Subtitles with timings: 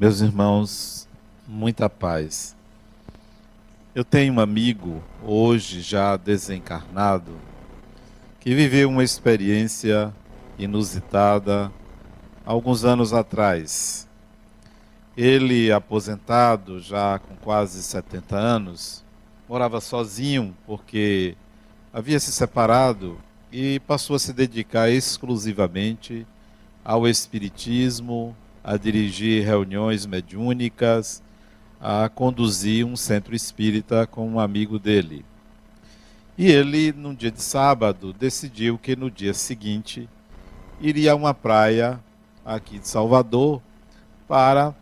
[0.00, 1.06] Meus irmãos,
[1.46, 2.56] muita paz.
[3.94, 7.32] Eu tenho um amigo, hoje já desencarnado,
[8.40, 10.10] que viveu uma experiência
[10.58, 11.70] inusitada
[12.46, 14.08] alguns anos atrás.
[15.14, 19.04] Ele, aposentado, já com quase 70 anos,
[19.46, 21.36] morava sozinho porque
[21.92, 23.18] havia se separado
[23.52, 26.26] e passou a se dedicar exclusivamente
[26.82, 31.22] ao espiritismo, a dirigir reuniões mediúnicas,
[31.80, 35.24] a conduzir um centro espírita com um amigo dele.
[36.36, 40.08] E ele, num dia de sábado, decidiu que no dia seguinte
[40.80, 42.00] iria a uma praia
[42.44, 43.60] aqui de Salvador
[44.26, 44.74] para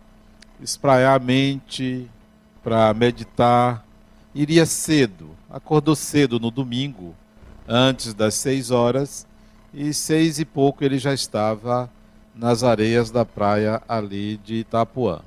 [0.60, 2.08] espraiar a mente,
[2.62, 3.84] para meditar.
[4.34, 7.14] Iria cedo, acordou cedo no domingo,
[7.66, 9.26] antes das seis horas,
[9.72, 11.90] e seis e pouco ele já estava
[12.38, 15.20] nas areias da praia ali de Itapuã.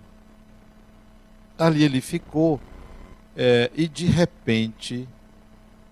[1.60, 2.60] Ali ele ficou
[3.36, 5.08] é, e de repente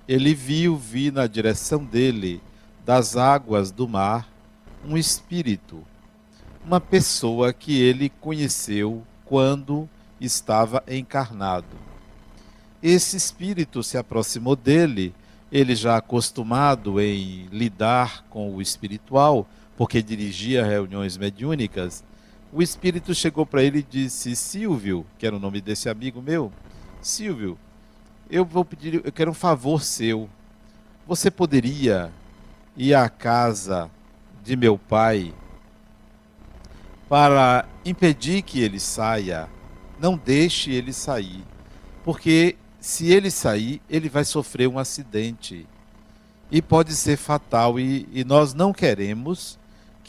[0.07, 2.41] ele viu vir na direção dele,
[2.85, 4.27] das águas do mar,
[4.83, 5.85] um espírito,
[6.65, 9.87] uma pessoa que ele conheceu quando
[10.19, 11.77] estava encarnado.
[12.81, 15.13] Esse espírito se aproximou dele,
[15.51, 19.45] ele já acostumado em lidar com o espiritual,
[19.79, 22.03] porque dirigia reuniões mediúnicas,
[22.51, 26.51] o espírito chegou para ele e disse: Silvio, que era o nome desse amigo meu,
[27.01, 27.57] Silvio,
[28.29, 30.29] eu vou pedir, eu quero um favor seu.
[31.07, 32.11] Você poderia
[32.75, 33.89] ir à casa
[34.43, 35.33] de meu pai
[37.07, 39.47] para impedir que ele saia?
[39.97, 41.41] Não deixe ele sair,
[42.03, 45.65] porque se ele sair, ele vai sofrer um acidente
[46.51, 49.57] e pode ser fatal e, e nós não queremos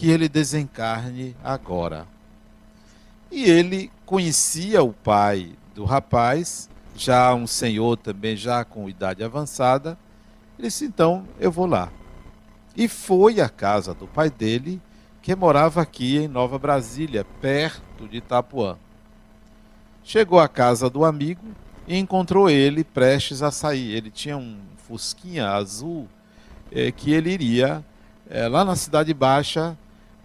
[0.01, 2.07] que ele desencarne agora.
[3.31, 9.99] E ele conhecia o pai do rapaz, já um senhor também, já com idade avançada.
[10.59, 11.93] Ele disse: então eu vou lá.
[12.75, 14.81] E foi à casa do pai dele,
[15.21, 18.79] que morava aqui em Nova Brasília, perto de Itapuã.
[20.03, 21.45] Chegou à casa do amigo
[21.87, 23.95] e encontrou ele prestes a sair.
[23.97, 26.09] Ele tinha um fusquinha azul
[26.73, 27.85] eh, que ele iria
[28.31, 29.77] eh, lá na Cidade Baixa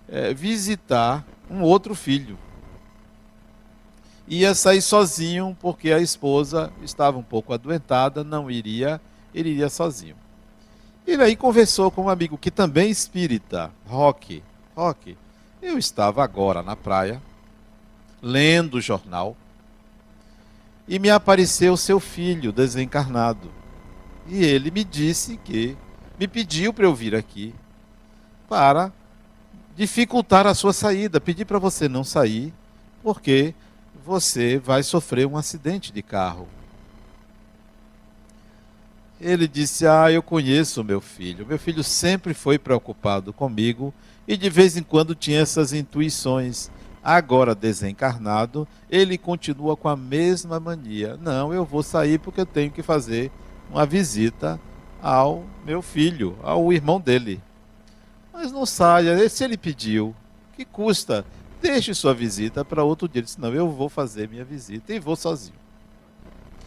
[0.10, 2.38] é, visitar um outro filho.
[4.28, 9.00] Ia sair sozinho porque a esposa estava um pouco adoentada, não iria,
[9.34, 10.16] ele iria sozinho.
[11.06, 14.42] Ele aí conversou com um amigo que também é espírita, Roque.
[14.76, 15.16] Roque,
[15.62, 17.22] eu estava agora na praia,
[18.22, 19.38] lendo o jornal,
[20.88, 23.52] e me apareceu seu filho desencarnado.
[24.28, 25.78] E ele me disse que
[26.20, 27.54] me pediu para eu vir aqui
[28.50, 28.92] para
[29.76, 32.54] dificultar a sua saída, pedir para você não sair,
[33.04, 33.54] porque
[34.06, 36.48] você vai sofrer um acidente de carro.
[39.20, 41.46] Ele disse: Ah, eu conheço meu filho.
[41.46, 43.94] Meu filho sempre foi preocupado comigo
[44.28, 46.70] e de vez em quando tinha essas intuições.
[47.04, 51.18] Agora desencarnado, ele continua com a mesma mania.
[51.22, 53.32] Não, eu vou sair porque eu tenho que fazer
[53.70, 54.60] uma visita
[55.04, 57.40] ao meu filho, ao irmão dele.
[58.36, 59.30] Mas não saia.
[59.30, 60.14] Se ele pediu,
[60.58, 61.26] que custa?
[61.62, 63.22] Deixe sua visita para outro dia.
[63.22, 65.58] Ele disse: Não, eu vou fazer minha visita e vou sozinho.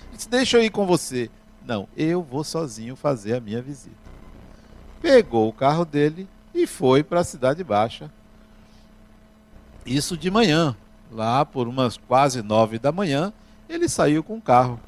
[0.08, 1.30] Ele disse: Deixa eu ir com você.
[1.66, 3.94] Não, eu vou sozinho fazer a minha visita.
[5.02, 8.10] Pegou o carro dele e foi para a Cidade Baixa.
[9.84, 10.74] Isso de manhã.
[11.12, 13.30] Lá por umas quase nove da manhã,
[13.68, 14.80] ele saiu com o carro.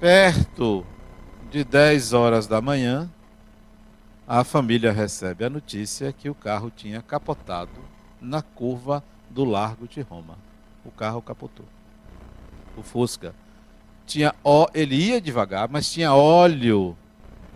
[0.00, 0.86] Perto
[1.50, 3.10] de dez horas da manhã,
[4.26, 7.80] a família recebe a notícia que o carro tinha capotado
[8.20, 10.38] na curva do Largo de Roma.
[10.84, 11.66] O carro capotou.
[12.76, 13.34] O Fusca
[14.06, 16.96] tinha ó, ele ia devagar, mas tinha óleo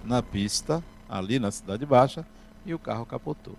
[0.05, 2.25] na pista, ali na cidade baixa,
[2.65, 3.57] e o carro capotou.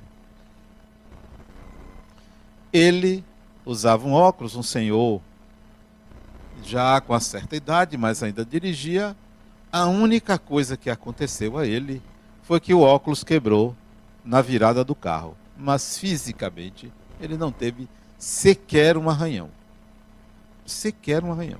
[2.72, 3.24] Ele
[3.66, 5.22] usava um óculos, um senhor
[6.64, 9.16] já com uma certa idade, mas ainda dirigia.
[9.72, 12.02] A única coisa que aconteceu a ele
[12.48, 13.76] foi que o óculos quebrou
[14.24, 15.36] na virada do carro.
[15.58, 16.90] Mas fisicamente
[17.20, 19.50] ele não teve sequer um arranhão.
[20.66, 21.60] Sequer um arranhão.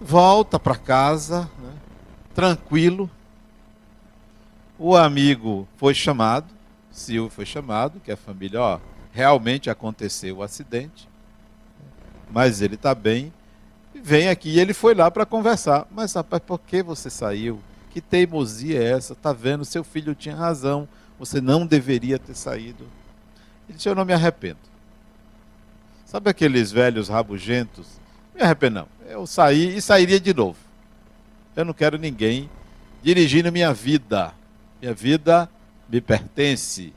[0.00, 1.72] Volta para casa, né,
[2.32, 3.10] tranquilo.
[4.78, 6.46] O amigo foi chamado,
[6.92, 8.80] Silvio foi chamado, que a família, ó,
[9.10, 11.08] realmente aconteceu o acidente,
[12.30, 13.32] mas ele está bem.
[13.92, 15.84] Vem aqui ele foi lá para conversar.
[15.90, 17.60] Mas rapaz, por que você saiu?
[17.90, 19.14] Que teimosia é essa?
[19.14, 19.64] Tá vendo?
[19.64, 20.88] Seu filho tinha razão.
[21.18, 22.84] Você não deveria ter saído.
[23.68, 24.58] Ele disse: Eu não me arrependo.
[26.06, 27.86] Sabe aqueles velhos rabugentos?
[28.34, 28.88] Me arrependo, não.
[29.08, 30.58] Eu saí e sairia de novo.
[31.54, 32.48] Eu não quero ninguém
[33.02, 34.32] dirigindo minha vida.
[34.80, 35.48] Minha vida
[35.88, 36.92] me pertence.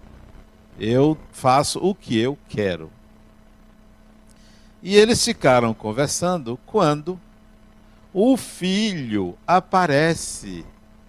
[0.79, 2.91] Eu faço o que eu quero.
[4.81, 7.19] E eles ficaram conversando quando
[8.13, 10.65] o filho aparece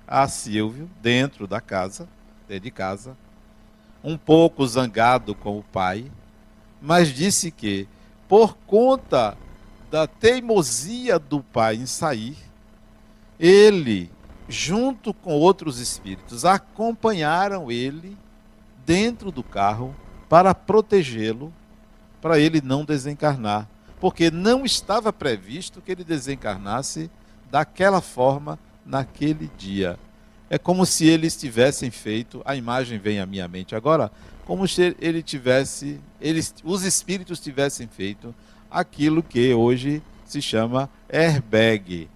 [0.06, 2.08] a Silvio dentro da casa,
[2.48, 3.16] dentro de casa,
[4.02, 6.10] um pouco zangado com o pai,
[6.80, 7.88] mas disse que
[8.28, 9.36] por conta
[9.90, 12.36] da teimosia do pai em sair,
[13.38, 14.10] ele,
[14.48, 18.16] junto com outros espíritos, acompanharam ele
[18.84, 19.94] dentro do carro
[20.28, 21.52] para protegê-lo,
[22.20, 23.68] para ele não desencarnar,
[24.00, 27.10] porque não estava previsto que ele desencarnasse
[27.50, 29.98] daquela forma naquele dia.
[30.48, 34.10] É como se eles tivessem feito, a imagem vem à minha mente agora,
[34.44, 38.34] como se ele tivesse, eles, os espíritos tivessem feito
[38.70, 42.08] aquilo que hoje se chama airbag.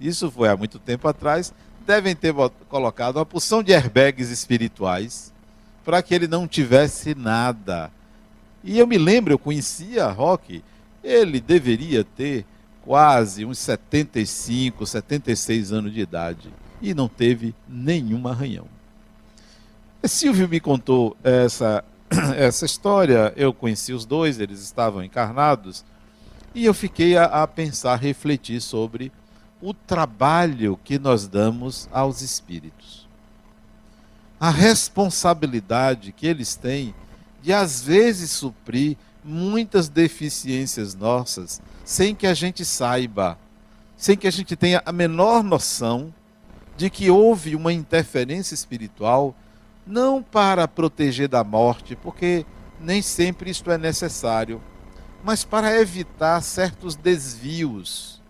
[0.00, 1.52] Isso foi há muito tempo atrás.
[1.86, 2.34] Devem ter
[2.68, 5.32] colocado uma porção de airbags espirituais
[5.84, 7.90] para que ele não tivesse nada.
[8.62, 10.62] E eu me lembro, eu conhecia Rock,
[11.02, 12.44] ele deveria ter
[12.90, 16.52] quase uns 75, 76 anos de idade
[16.82, 18.66] e não teve nenhum arranhão.
[20.02, 21.84] Silvio me contou essa,
[22.36, 25.84] essa história, eu conheci os dois, eles estavam encarnados,
[26.52, 29.12] e eu fiquei a, a pensar, refletir sobre
[29.62, 33.06] o trabalho que nós damos aos espíritos.
[34.40, 36.92] A responsabilidade que eles têm
[37.40, 43.38] de, às vezes, suprir muitas deficiências nossas, sem que a gente saiba,
[43.96, 46.12] sem que a gente tenha a menor noção
[46.76, 49.34] de que houve uma interferência espiritual
[49.86, 52.46] não para proteger da morte, porque
[52.80, 54.62] nem sempre isto é necessário,
[55.22, 58.20] mas para evitar certos desvios,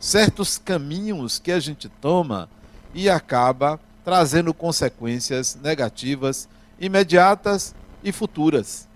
[0.00, 2.48] certos caminhos que a gente toma
[2.92, 6.48] e acaba trazendo consequências negativas
[6.80, 8.88] imediatas e futuras.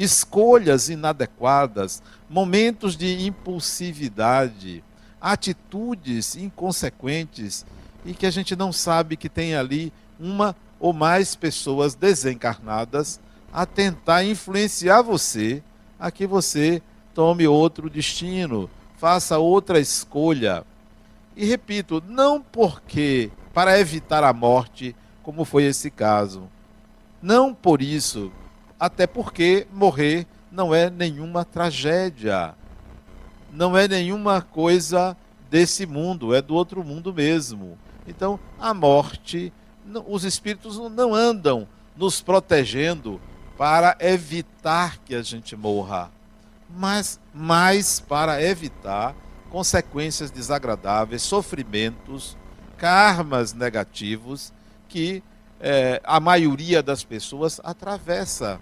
[0.00, 4.82] Escolhas inadequadas, momentos de impulsividade,
[5.20, 7.66] atitudes inconsequentes
[8.02, 13.20] e que a gente não sabe que tem ali uma ou mais pessoas desencarnadas
[13.52, 15.62] a tentar influenciar você
[15.98, 16.80] a que você
[17.14, 20.64] tome outro destino, faça outra escolha.
[21.36, 26.48] E repito, não porque para evitar a morte, como foi esse caso.
[27.20, 28.32] Não por isso,
[28.80, 32.54] até porque morrer não é nenhuma tragédia.
[33.52, 35.16] Não é nenhuma coisa
[35.50, 37.78] desse mundo, é do outro mundo mesmo.
[38.06, 39.52] Então, a morte
[40.06, 41.66] os espíritos não andam
[41.96, 43.20] nos protegendo
[43.56, 46.10] para evitar que a gente morra,
[46.68, 49.14] mas mais para evitar
[49.50, 52.36] consequências desagradáveis, sofrimentos,
[52.78, 54.52] karmas negativos
[54.88, 55.22] que
[55.60, 58.60] é, a maioria das pessoas atravessa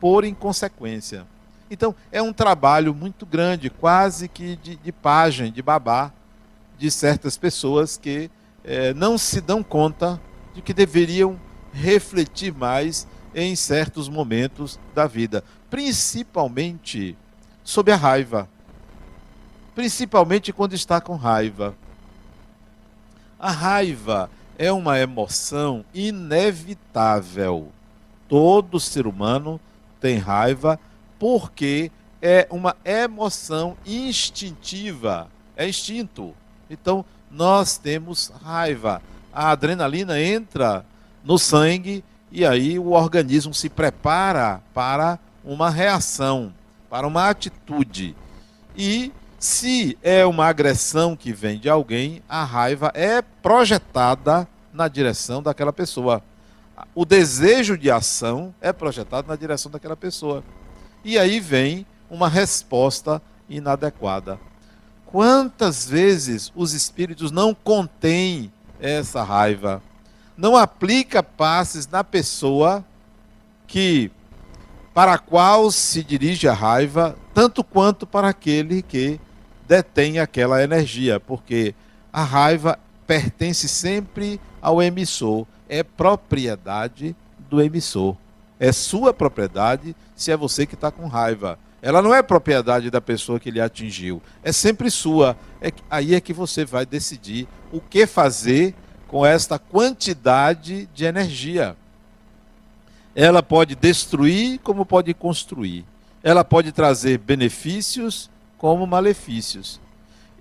[0.00, 1.26] por inconsequência.
[1.70, 6.12] Então, é um trabalho muito grande, quase que de, de página, de babá,
[6.78, 8.30] de certas pessoas que
[8.64, 10.20] é, não se dão conta
[10.54, 11.38] de que deveriam
[11.72, 17.16] refletir mais em certos momentos da vida, principalmente
[17.62, 18.48] sobre a raiva.
[19.74, 21.74] Principalmente quando está com raiva.
[23.38, 27.68] A raiva é uma emoção inevitável.
[28.28, 29.60] Todo ser humano
[30.00, 30.78] tem raiva
[31.18, 36.34] porque é uma emoção instintiva, é instinto.
[36.68, 39.00] Então, nós temos raiva
[39.36, 40.82] a adrenalina entra
[41.22, 46.54] no sangue e aí o organismo se prepara para uma reação,
[46.88, 48.16] para uma atitude.
[48.74, 55.42] E se é uma agressão que vem de alguém, a raiva é projetada na direção
[55.42, 56.22] daquela pessoa.
[56.98, 60.42] O desejo de ação é projetado na direção daquela pessoa.
[61.04, 64.40] E aí vem uma resposta inadequada.
[65.04, 68.50] Quantas vezes os espíritos não contêm
[68.80, 69.82] essa raiva.
[70.38, 72.82] Não aplica passes na pessoa
[73.66, 74.10] que
[74.94, 79.20] para a qual se dirige a raiva, tanto quanto para aquele que
[79.68, 81.74] detém aquela energia, porque
[82.10, 87.14] a raiva pertence sempre ao emissor, é propriedade
[87.50, 88.16] do emissor.
[88.58, 91.58] É sua propriedade se é você que está com raiva.
[91.82, 95.36] Ela não é propriedade da pessoa que lhe atingiu, é sempre sua.
[95.60, 98.74] É, aí é que você vai decidir o que fazer
[99.06, 101.76] com esta quantidade de energia.
[103.14, 105.84] ela pode destruir como pode construir.
[106.22, 109.80] Ela pode trazer benefícios como malefícios.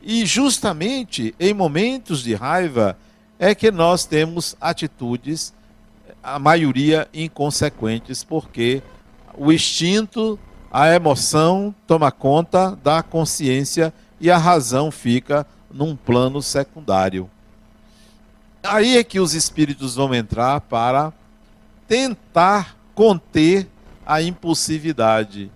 [0.01, 2.97] E justamente em momentos de raiva
[3.39, 5.53] é que nós temos atitudes,
[6.23, 8.81] a maioria inconsequentes, porque
[9.37, 10.39] o instinto,
[10.71, 17.29] a emoção toma conta da consciência e a razão fica num plano secundário.
[18.63, 21.13] Aí é que os espíritos vão entrar para
[21.87, 23.67] tentar conter
[24.05, 25.51] a impulsividade,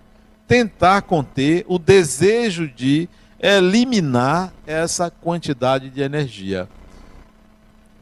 [0.46, 3.08] tentar conter o desejo de
[3.40, 6.68] eliminar essa quantidade de energia.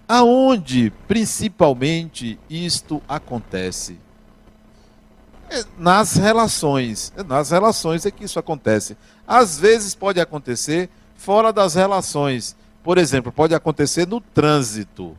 [0.08, 3.98] Aonde principalmente isto acontece?
[5.50, 7.12] É nas relações.
[7.16, 8.96] É nas relações é que isso acontece.
[9.26, 12.56] Às vezes pode acontecer fora das relações.
[12.82, 15.16] Por exemplo, pode acontecer no trânsito,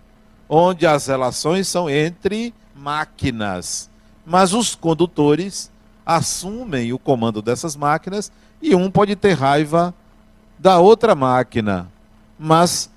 [0.47, 3.89] onde as relações são entre máquinas.
[4.25, 5.69] Mas os condutores
[6.03, 9.93] assumem o comando dessas máquinas e um pode ter raiva
[10.57, 11.87] da outra máquina,
[12.37, 12.89] mas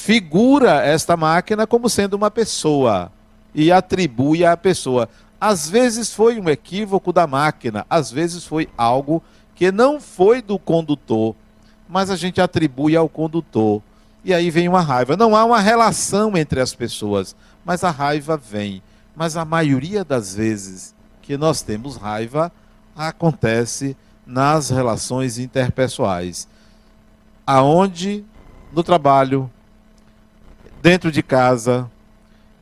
[0.00, 3.12] figura esta máquina como sendo uma pessoa
[3.54, 5.06] e atribui à pessoa.
[5.38, 9.22] Às vezes foi um equívoco da máquina, às vezes foi algo
[9.54, 11.36] que não foi do condutor,
[11.86, 13.82] mas a gente atribui ao condutor.
[14.24, 15.18] E aí vem uma raiva.
[15.18, 18.82] Não há uma relação entre as pessoas, mas a raiva vem.
[19.14, 22.50] Mas a maioria das vezes que nós temos raiva
[22.96, 23.94] acontece
[24.26, 26.48] nas relações interpessoais.
[27.46, 28.24] Aonde
[28.72, 29.50] no trabalho,
[30.82, 31.90] dentro de casa,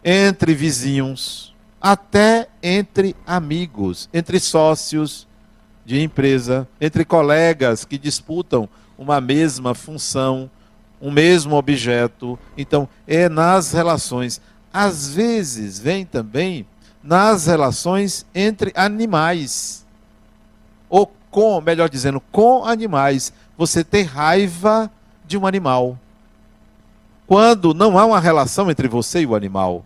[0.04, 5.26] entre vizinhos, até entre amigos, entre sócios
[5.84, 10.50] de empresa, entre colegas que disputam uma mesma função,
[11.00, 12.38] um mesmo objeto.
[12.56, 14.40] Então, é nas relações.
[14.72, 16.66] Às vezes, vem também
[17.02, 19.86] nas relações entre animais.
[20.88, 23.32] Ou com, melhor dizendo, com animais.
[23.56, 24.90] Você ter raiva
[25.26, 25.96] de um animal
[27.28, 29.84] quando não há uma relação entre você e o animal,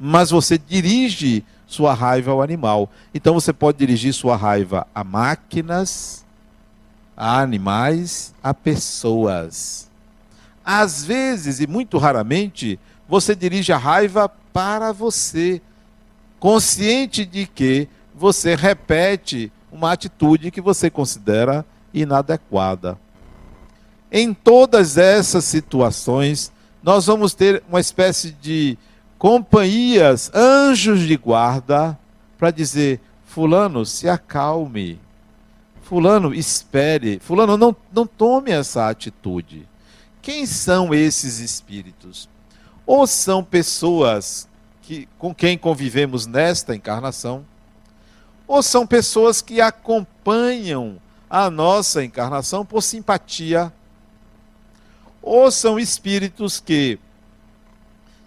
[0.00, 2.90] mas você dirige sua raiva ao animal.
[3.14, 6.24] Então você pode dirigir sua raiva a máquinas,
[7.14, 9.90] a animais, a pessoas.
[10.64, 15.60] Às vezes, e muito raramente, você dirige a raiva para você,
[16.40, 22.98] consciente de que você repete uma atitude que você considera inadequada.
[24.10, 26.50] Em todas essas situações,
[26.82, 28.76] nós vamos ter uma espécie de
[29.18, 31.98] companhias, anjos de guarda,
[32.36, 35.00] para dizer: Fulano, se acalme.
[35.82, 37.20] Fulano, espere.
[37.20, 39.68] Fulano, não, não tome essa atitude.
[40.20, 42.28] Quem são esses espíritos?
[42.86, 44.48] Ou são pessoas
[44.80, 47.44] que, com quem convivemos nesta encarnação,
[48.46, 50.98] ou são pessoas que acompanham
[51.30, 53.72] a nossa encarnação por simpatia
[55.22, 56.98] ou são espíritos que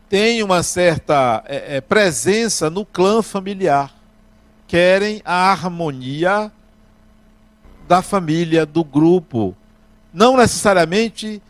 [0.07, 3.93] têm uma certa é, é, presença no clã familiar,
[4.67, 6.51] querem a harmonia
[7.87, 9.55] da família, do grupo.
[10.13, 11.41] Não necessariamente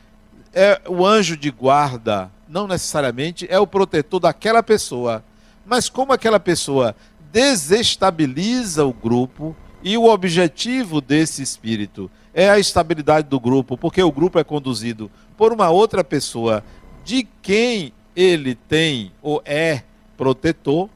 [0.54, 5.24] é o anjo de guarda, não necessariamente é o protetor daquela pessoa,
[5.66, 6.96] mas como aquela pessoa
[7.32, 14.12] desestabiliza o grupo e o objetivo desse espírito é a estabilidade do grupo, porque o
[14.12, 16.62] grupo é conduzido por uma outra pessoa
[17.06, 19.84] de quem ele tem ou é
[20.18, 20.90] protetor,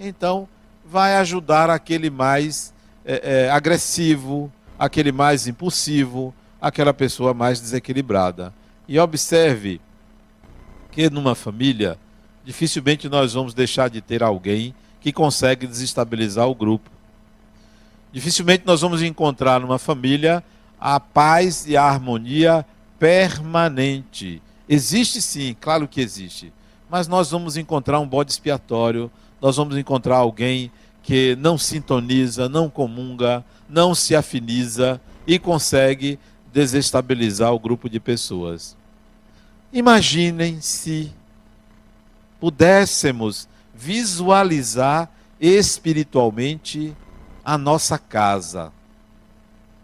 [0.00, 0.48] então
[0.84, 2.72] vai ajudar aquele mais
[3.04, 8.52] é, é, agressivo, aquele mais impulsivo, aquela pessoa mais desequilibrada.
[8.88, 9.78] E observe
[10.90, 11.98] que numa família,
[12.44, 16.90] dificilmente nós vamos deixar de ter alguém que consegue desestabilizar o grupo.
[18.10, 20.42] Dificilmente nós vamos encontrar numa família
[20.84, 22.66] a paz e a harmonia
[22.98, 24.42] permanente.
[24.68, 26.52] Existe sim, claro que existe.
[26.90, 29.08] Mas nós vamos encontrar um bode expiatório,
[29.40, 36.18] nós vamos encontrar alguém que não sintoniza, não comunga, não se afiniza e consegue
[36.52, 38.76] desestabilizar o grupo de pessoas.
[39.72, 41.12] Imaginem se
[42.40, 45.08] pudéssemos visualizar
[45.40, 46.92] espiritualmente
[47.44, 48.72] a nossa casa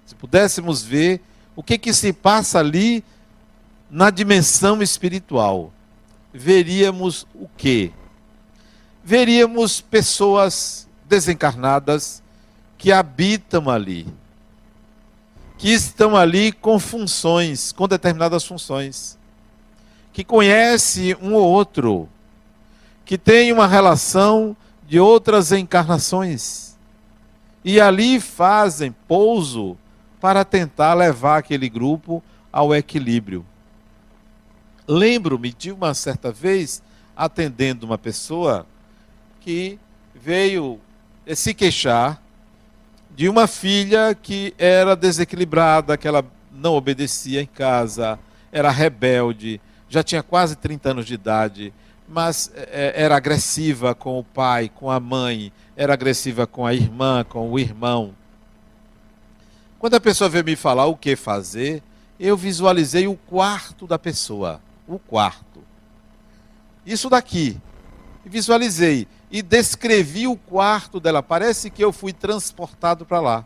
[0.08, 1.20] se pudéssemos ver
[1.54, 3.04] o que, que se passa ali
[3.90, 5.70] na dimensão espiritual,
[6.32, 7.92] veríamos o quê?
[9.04, 12.22] Veríamos pessoas desencarnadas
[12.78, 14.06] que habitam ali,
[15.58, 19.18] que estão ali com funções, com determinadas funções,
[20.10, 22.08] que conhece um ou outro,
[23.04, 24.56] que tem uma relação
[24.88, 26.78] de outras encarnações.
[27.62, 29.76] E ali fazem pouso
[30.20, 32.22] para tentar levar aquele grupo
[32.52, 33.44] ao equilíbrio.
[34.86, 36.82] Lembro-me de uma certa vez
[37.16, 38.66] atendendo uma pessoa
[39.40, 39.78] que
[40.14, 40.80] veio
[41.34, 42.22] se queixar
[43.14, 48.18] de uma filha que era desequilibrada, que ela não obedecia em casa,
[48.52, 51.72] era rebelde, já tinha quase 30 anos de idade,
[52.08, 57.24] mas é, era agressiva com o pai, com a mãe, era agressiva com a irmã,
[57.28, 58.14] com o irmão.
[59.78, 61.82] Quando a pessoa veio me falar o que fazer,
[62.18, 65.62] eu visualizei o quarto da pessoa, o quarto.
[66.84, 67.56] Isso daqui.
[68.24, 71.22] Visualizei e descrevi o quarto dela.
[71.22, 73.44] Parece que eu fui transportado para lá.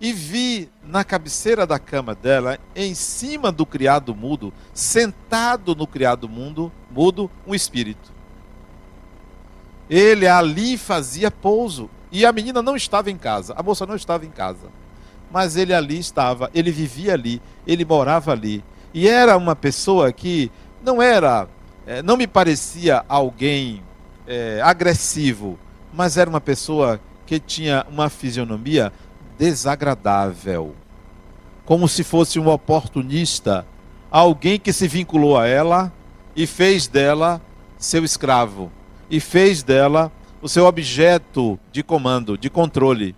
[0.00, 6.28] E vi na cabeceira da cama dela, em cima do criado mudo, sentado no criado
[6.28, 8.12] mundo, mudo, um espírito.
[9.90, 11.90] Ele ali fazia pouso.
[12.12, 14.68] E a menina não estava em casa, a moça não estava em casa.
[15.34, 18.62] Mas ele ali estava, ele vivia ali, ele morava ali.
[18.94, 20.48] E era uma pessoa que
[20.80, 21.48] não era,
[21.84, 23.82] eh, não me parecia alguém
[24.28, 25.58] é, agressivo,
[25.92, 28.92] mas era uma pessoa que tinha uma fisionomia
[29.36, 30.72] desagradável,
[31.64, 33.66] como se fosse um oportunista,
[34.12, 35.92] alguém que se vinculou a ela
[36.36, 37.42] e fez dela
[37.76, 38.70] seu escravo,
[39.10, 43.16] e fez dela o seu objeto de comando, de controle.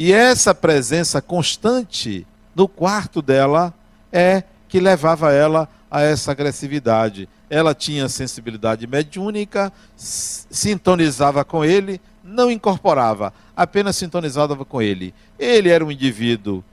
[0.00, 2.26] E essa presença constante
[2.56, 3.74] no quarto dela
[4.10, 7.28] é que levava ela a essa agressividade.
[7.50, 15.12] Ela tinha sensibilidade mediúnica, sintonizava com ele, não incorporava, apenas sintonizava com ele.
[15.38, 16.64] Ele era um indivíduo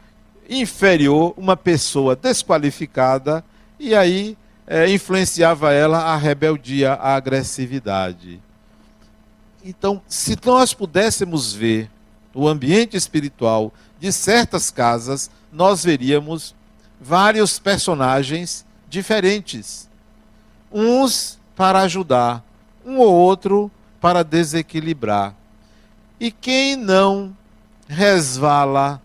[0.49, 3.43] inferior, uma pessoa desqualificada,
[3.77, 8.39] e aí é, influenciava ela a rebeldia, a agressividade.
[9.65, 11.89] Então, se nós pudéssemos ver
[12.37, 16.53] o ambiente espiritual de certas casas, nós veríamos
[17.01, 19.89] vários personagens diferentes.
[20.71, 22.45] Uns para ajudar,
[22.85, 25.33] um ou outro para desequilibrar.
[26.19, 27.35] E quem não
[27.87, 29.01] resvala,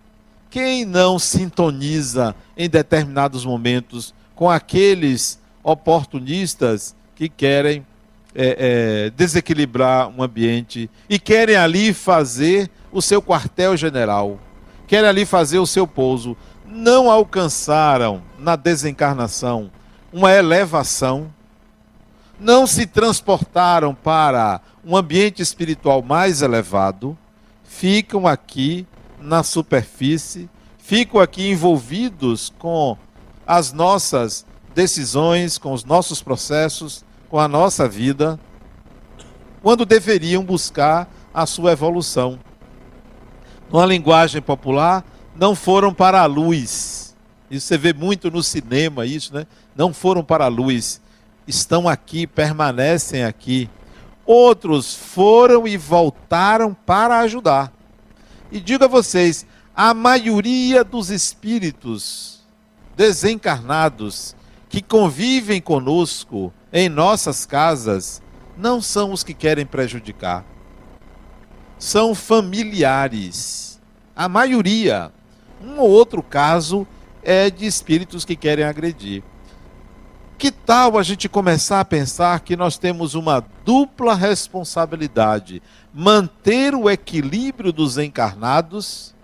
[0.51, 7.87] quem não sintoniza em determinados momentos com aqueles oportunistas que querem
[8.35, 14.39] é, é, desequilibrar um ambiente e querem ali fazer o seu quartel-general,
[14.87, 19.71] querem ali fazer o seu pouso, não alcançaram na desencarnação
[20.13, 21.33] uma elevação,
[22.39, 27.17] não se transportaram para um ambiente espiritual mais elevado,
[27.65, 28.87] ficam aqui
[29.21, 32.97] na superfície, ficam aqui envolvidos com
[33.47, 38.39] as nossas decisões, com os nossos processos, com a nossa vida,
[39.63, 42.39] quando deveriam buscar a sua evolução.
[43.71, 45.03] Numa linguagem popular,
[45.35, 47.17] não foram para a luz,
[47.51, 49.47] isso você vê muito no cinema, isso, né?
[49.75, 51.01] Não foram para a luz,
[51.47, 53.71] estão aqui, permanecem aqui.
[54.27, 57.73] Outros foram e voltaram para ajudar.
[58.51, 62.43] E digo a vocês, a maioria dos espíritos
[62.95, 64.37] desencarnados
[64.73, 68.23] que convivem conosco em nossas casas
[68.57, 70.47] não são os que querem prejudicar.
[71.79, 73.79] São familiares.
[74.17, 75.13] A maioria.
[75.63, 76.87] Um ou outro caso
[77.23, 79.23] é de espíritos que querem agredir.
[80.39, 86.89] Que tal a gente começar a pensar que nós temos uma dupla responsabilidade: manter o
[86.89, 89.15] equilíbrio dos encarnados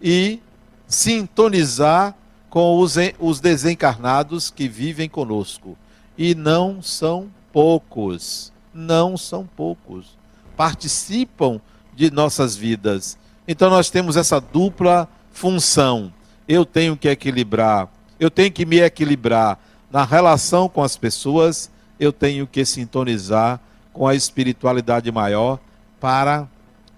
[0.00, 0.40] e
[0.86, 2.14] sintonizar
[2.50, 5.78] com os, os desencarnados que vivem conosco.
[6.18, 10.18] E não são poucos, não são poucos.
[10.56, 11.60] Participam
[11.94, 13.16] de nossas vidas.
[13.48, 16.12] Então nós temos essa dupla função
[16.50, 19.56] eu tenho que equilibrar, eu tenho que me equilibrar
[19.88, 23.60] na relação com as pessoas, eu tenho que sintonizar
[23.92, 25.60] com a espiritualidade maior
[26.00, 26.48] para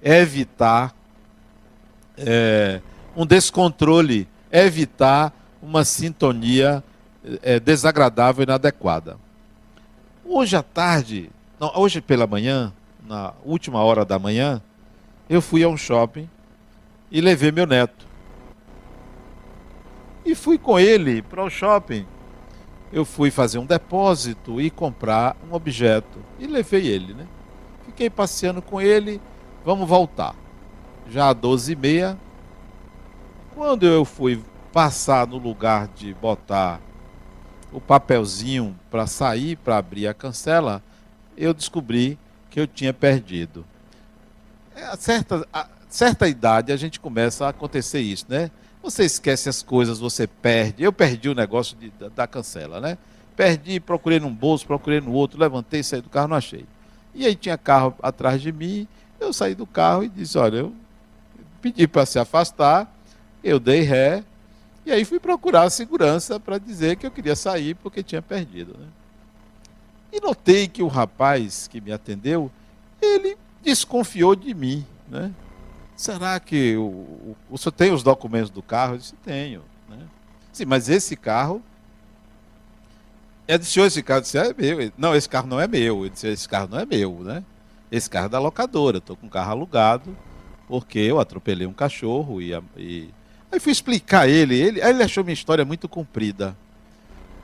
[0.03, 0.95] evitar
[2.17, 2.81] é,
[3.15, 6.83] um descontrole, evitar uma sintonia
[7.41, 9.17] é, desagradável e inadequada.
[10.25, 12.73] Hoje à tarde, não, hoje pela manhã,
[13.07, 14.61] na última hora da manhã,
[15.31, 16.29] eu fui a um shopping
[17.11, 18.07] e levei meu neto.
[20.25, 22.07] E fui com ele para o shopping.
[22.93, 26.19] Eu fui fazer um depósito e comprar um objeto.
[26.39, 27.27] E levei ele, né?
[27.87, 29.21] Fiquei passeando com ele.
[29.65, 30.35] Vamos voltar.
[31.09, 32.17] Já às 12h30.
[33.55, 34.43] Quando eu fui
[34.73, 36.81] passar no lugar de botar
[37.71, 40.83] o papelzinho para sair, para abrir a cancela,
[41.37, 42.19] eu descobri
[42.51, 43.65] que eu tinha perdido.
[44.75, 48.51] É, a certa, a certa idade a gente começa a acontecer isso, né?
[48.83, 50.83] Você esquece as coisas, você perde.
[50.83, 52.99] Eu perdi o negócio de, da, da cancela, né?
[53.37, 56.67] Perdi, procurei num bolso, procurei no outro, levantei, saí do carro, não achei.
[57.15, 58.89] E aí tinha carro atrás de mim,
[59.21, 60.75] eu saí do carro e disse, olha, eu
[61.61, 62.93] pedi para se afastar,
[63.43, 64.25] eu dei ré,
[64.85, 68.77] e aí fui procurar a segurança para dizer que eu queria sair porque tinha perdido.
[68.79, 68.87] Né?
[70.13, 72.51] E notei que o rapaz que me atendeu,
[73.01, 74.85] ele desconfiou de mim.
[75.09, 75.33] Né?
[75.97, 78.95] Será que o, o, o senhor tem os documentos do carro?
[78.95, 79.63] Eu disse, tenho.
[79.89, 79.99] Né?
[80.53, 81.63] Sim, mas esse carro.
[83.47, 84.93] Ele disse, esse carro disse, é meu.
[84.99, 86.01] Não, esse carro não é meu.
[86.01, 87.45] Ele disse, esse carro não é meu, né?
[87.91, 88.99] Esse carro é da locadora.
[88.99, 90.17] Estou com o carro alugado
[90.67, 93.11] porque eu atropelei um cachorro e, e...
[93.53, 96.57] aí fui explicar ele, ele, aí ele achou minha história muito comprida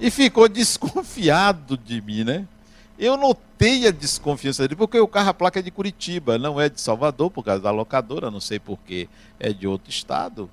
[0.01, 2.47] e ficou desconfiado de mim, né?
[2.99, 6.69] Eu notei a desconfiança dele, porque o carro, a placa é de Curitiba, não é
[6.69, 10.51] de Salvador, por causa da locadora, não sei porquê, é de outro estado.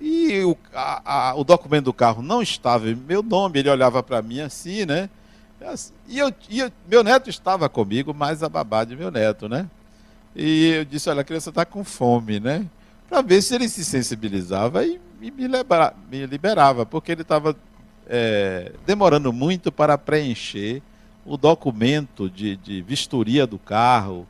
[0.00, 4.02] E o, a, a, o documento do carro não estava em meu nome, ele olhava
[4.02, 5.08] para mim assim, né?
[6.08, 9.68] E, eu, e eu, meu neto estava comigo, mais a babá de meu neto, né?
[10.34, 12.66] E eu disse, olha, a criança está com fome, né?
[13.10, 17.56] Para ver se ele se sensibilizava e, me, me, liberava, porque ele estava
[18.08, 20.80] é, demorando muito para preencher
[21.26, 24.28] o documento de, de vistoria do carro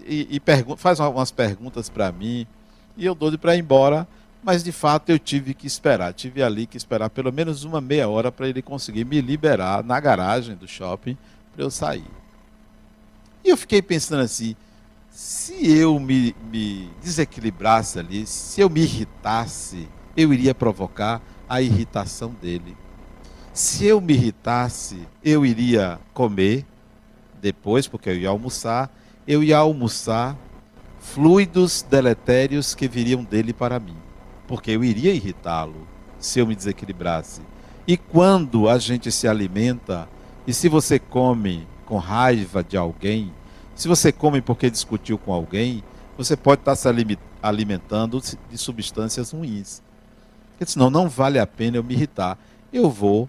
[0.00, 2.46] e, e faz umas perguntas para mim
[2.96, 4.08] e eu dou para ir embora,
[4.42, 8.08] mas de fato eu tive que esperar, tive ali que esperar pelo menos uma meia
[8.08, 11.18] hora para ele conseguir me liberar na garagem do shopping
[11.54, 12.10] para eu sair.
[13.44, 14.56] E eu fiquei pensando assim,
[15.16, 22.36] se eu me, me desequilibrasse ali, se eu me irritasse, eu iria provocar a irritação
[22.38, 22.76] dele.
[23.50, 26.66] Se eu me irritasse, eu iria comer
[27.40, 28.94] depois, porque eu ia almoçar,
[29.26, 30.36] eu ia almoçar
[31.00, 33.96] fluidos deletérios que viriam dele para mim,
[34.46, 37.40] porque eu iria irritá-lo se eu me desequilibrasse.
[37.88, 40.06] E quando a gente se alimenta,
[40.46, 43.32] e se você come com raiva de alguém,
[43.76, 45.84] se você come porque discutiu com alguém,
[46.16, 46.88] você pode estar se
[47.42, 49.82] alimentando de substâncias ruins.
[50.50, 52.38] Porque senão não vale a pena eu me irritar.
[52.72, 53.28] Eu vou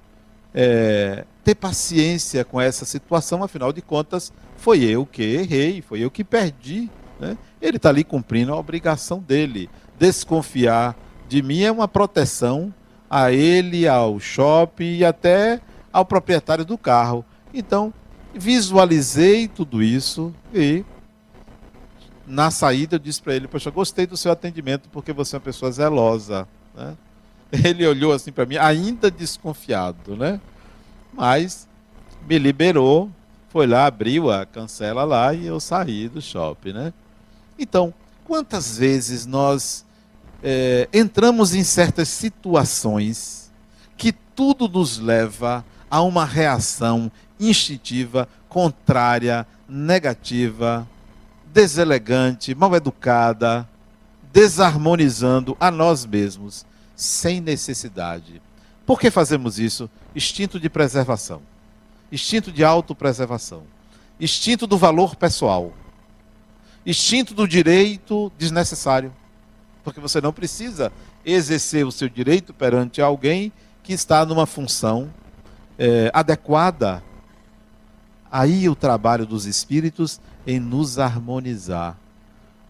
[0.53, 6.09] é, ter paciência com essa situação, afinal de contas, foi eu que errei, foi eu
[6.09, 6.89] que perdi.
[7.19, 7.37] Né?
[7.61, 9.69] Ele está ali cumprindo a obrigação dele.
[9.99, 10.95] Desconfiar
[11.27, 12.73] de mim é uma proteção
[13.09, 15.59] a ele, ao shopping e até
[15.91, 17.25] ao proprietário do carro.
[17.53, 17.93] Então,
[18.37, 20.85] visualizei tudo isso e
[22.25, 25.43] na saída eu disse para ele: Poxa, gostei do seu atendimento porque você é uma
[25.43, 26.47] pessoa zelosa.
[26.75, 26.95] Né?
[27.63, 30.39] Ele olhou assim para mim, ainda desconfiado, né?
[31.13, 31.67] Mas
[32.27, 33.09] me liberou,
[33.49, 36.93] foi lá, abriu a cancela lá e eu saí do shopping, né?
[37.57, 37.93] Então,
[38.25, 39.85] quantas vezes nós
[40.43, 43.51] é, entramos em certas situações
[43.95, 50.87] que tudo nos leva a uma reação instintiva, contrária, negativa,
[51.45, 53.67] deselegante, mal educada,
[54.31, 58.41] desarmonizando a nós mesmos sem necessidade.
[58.85, 59.89] Por que fazemos isso?
[60.15, 61.41] Instinto de preservação,
[62.11, 63.63] instinto de autopreservação,
[64.19, 65.73] instinto do valor pessoal,
[66.85, 69.13] instinto do direito desnecessário.
[69.83, 70.91] Porque você não precisa
[71.25, 73.51] exercer o seu direito perante alguém
[73.83, 75.13] que está numa função
[75.77, 77.03] é, adequada.
[78.37, 81.97] Aí o trabalho dos espíritos em nos harmonizar,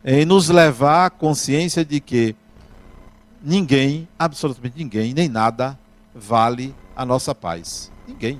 [0.01, 2.37] em nos levar à consciência de que
[3.43, 5.77] ninguém, absolutamente ninguém, nem nada,
[6.15, 7.91] vale a nossa paz.
[8.07, 8.39] Ninguém.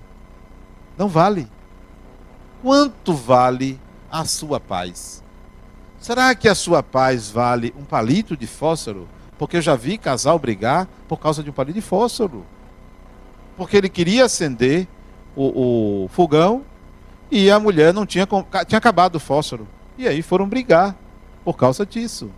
[0.98, 1.50] Não vale.
[2.62, 3.78] Quanto vale
[4.10, 5.22] a sua paz?
[6.00, 9.06] Será que a sua paz vale um palito de fósforo?
[9.38, 12.46] Porque eu já vi casal brigar por causa de um palito de fósforo.
[13.58, 14.88] Porque ele queria acender
[15.36, 16.63] o, o fogão
[17.30, 18.28] e a mulher não tinha,
[18.68, 19.68] tinha acabado o fósforo.
[19.98, 20.96] E aí foram brigar
[21.44, 22.32] por causa disso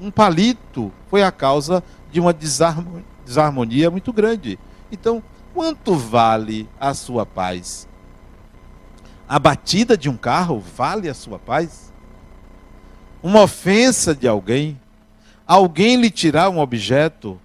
[0.00, 4.58] um palito foi a causa de uma desarmonia muito grande.
[4.90, 5.22] Então,
[5.54, 7.88] quanto vale a sua paz?
[9.28, 11.92] A batida de um carro vale a sua paz?
[13.22, 14.80] Uma ofensa de alguém?
[15.46, 17.40] Alguém lhe tirar um objeto?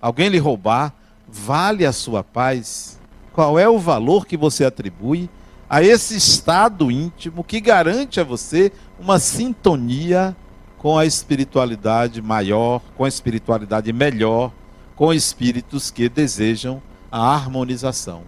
[0.00, 0.92] Alguém lhe roubar?
[1.26, 2.98] Vale a sua paz?
[3.32, 5.30] Qual é o valor que você atribui
[5.72, 10.36] a esse estado íntimo que garante a você uma sintonia
[10.76, 14.52] com a espiritualidade maior, com a espiritualidade melhor,
[14.94, 18.24] com espíritos que desejam a harmonização.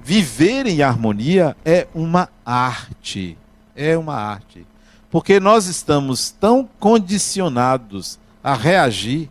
[0.00, 3.36] Viver em harmonia é uma arte.
[3.74, 4.64] É uma arte.
[5.10, 9.28] Porque nós estamos tão condicionados a reagir.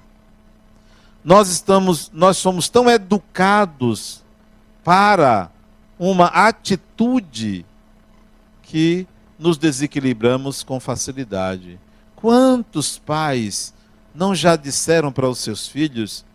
[1.23, 4.21] Nós estamos, nós somos tão educados
[4.83, 5.49] para
[6.03, 7.63] uma atitude
[8.63, 9.05] que
[9.37, 11.79] nos desequilibramos com facilidade.
[12.15, 13.71] Quantos pais
[14.11, 16.25] não já disseram para os seus filhos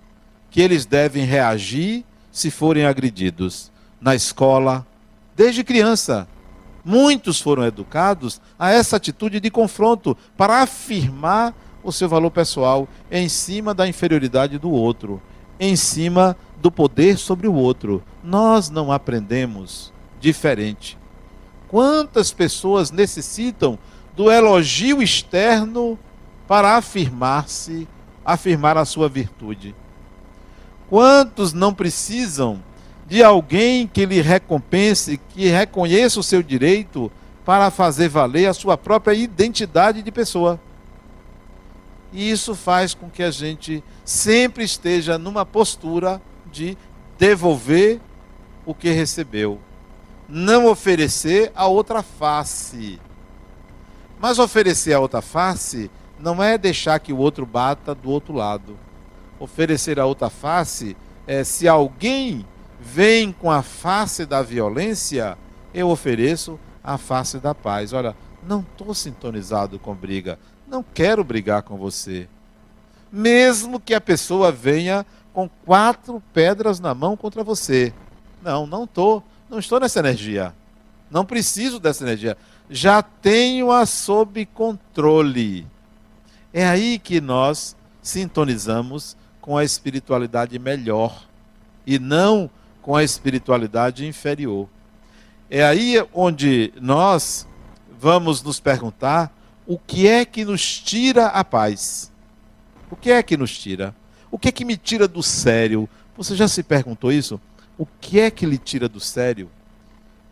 [0.52, 4.86] que eles devem reagir se forem agredidos na escola,
[5.34, 6.28] desde criança?
[6.84, 11.52] Muitos foram educados a essa atitude de confronto para afirmar
[11.82, 15.20] o seu valor pessoal em cima da inferioridade do outro,
[15.58, 18.02] em cima do poder sobre o outro.
[18.22, 20.98] Nós não aprendemos diferente.
[21.68, 23.78] Quantas pessoas necessitam
[24.14, 25.98] do elogio externo
[26.46, 27.86] para afirmar-se,
[28.24, 29.74] afirmar a sua virtude?
[30.88, 32.62] Quantos não precisam
[33.06, 37.10] de alguém que lhe recompense, que reconheça o seu direito
[37.44, 40.60] para fazer valer a sua própria identidade de pessoa?
[42.12, 46.20] E isso faz com que a gente sempre esteja numa postura
[46.56, 46.76] de
[47.18, 48.00] devolver
[48.64, 49.60] o que recebeu
[50.28, 52.98] não oferecer a outra face.
[54.18, 58.76] Mas oferecer a outra face não é deixar que o outro bata do outro lado.
[59.38, 62.44] Oferecer a outra face é se alguém
[62.80, 65.36] vem com a face da violência,
[65.74, 67.92] eu ofereço a face da paz.
[67.92, 68.16] Olha,
[68.46, 72.28] não estou sintonizado com briga, não quero brigar com você.
[73.12, 77.92] Mesmo que a pessoa venha com quatro pedras na mão contra você.
[78.42, 79.22] Não, não estou.
[79.50, 80.54] Não estou nessa energia.
[81.10, 82.38] Não preciso dessa energia.
[82.70, 85.66] Já tenho-a sob controle.
[86.54, 91.26] É aí que nós sintonizamos com a espiritualidade melhor
[91.86, 92.48] e não
[92.80, 94.66] com a espiritualidade inferior.
[95.50, 97.46] É aí onde nós
[98.00, 99.30] vamos nos perguntar
[99.66, 102.10] o que é que nos tira a paz.
[102.90, 103.94] O que é que nos tira?
[104.30, 105.88] O que é que me tira do sério?
[106.16, 107.40] Você já se perguntou isso?
[107.78, 109.50] o que é que lhe tira do sério?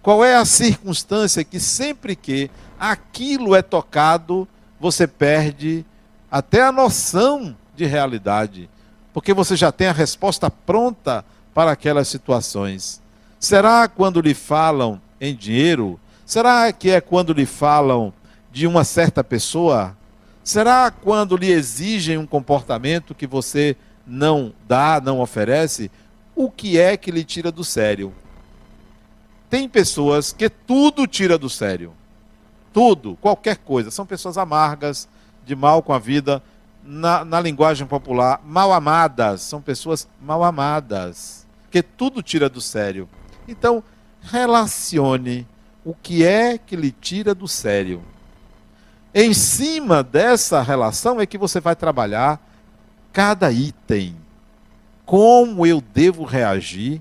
[0.03, 4.47] Qual é a circunstância que sempre que aquilo é tocado,
[4.79, 5.85] você perde
[6.31, 8.69] até a noção de realidade,
[9.13, 13.01] porque você já tem a resposta pronta para aquelas situações.
[13.39, 15.99] Será quando lhe falam em dinheiro?
[16.27, 18.13] Será que é quando lhe falam
[18.51, 19.97] de uma certa pessoa?
[20.45, 23.77] Será quando lhe exigem um comportamento que você
[24.07, 25.91] não dá, não oferece?
[26.35, 28.13] o que é que lhe tira do sério?
[29.49, 31.93] Tem pessoas que tudo tira do sério.
[32.73, 33.91] Tudo, qualquer coisa.
[33.91, 35.09] São pessoas amargas,
[35.47, 36.43] de mal com a vida.
[36.83, 39.43] Na, na linguagem popular, mal amadas.
[39.43, 41.47] São pessoas mal amadas.
[41.71, 43.09] Que tudo tira do sério.
[43.47, 43.83] Então,
[44.21, 45.47] relacione
[45.85, 48.03] o que é que lhe tira do sério.
[49.14, 52.40] Em cima dessa relação é que você vai trabalhar
[53.12, 54.16] cada item
[55.07, 57.00] como eu devo reagir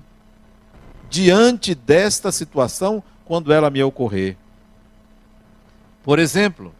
[1.10, 4.36] diante desta situação quando ela me ocorrer.
[6.04, 6.72] Por exemplo,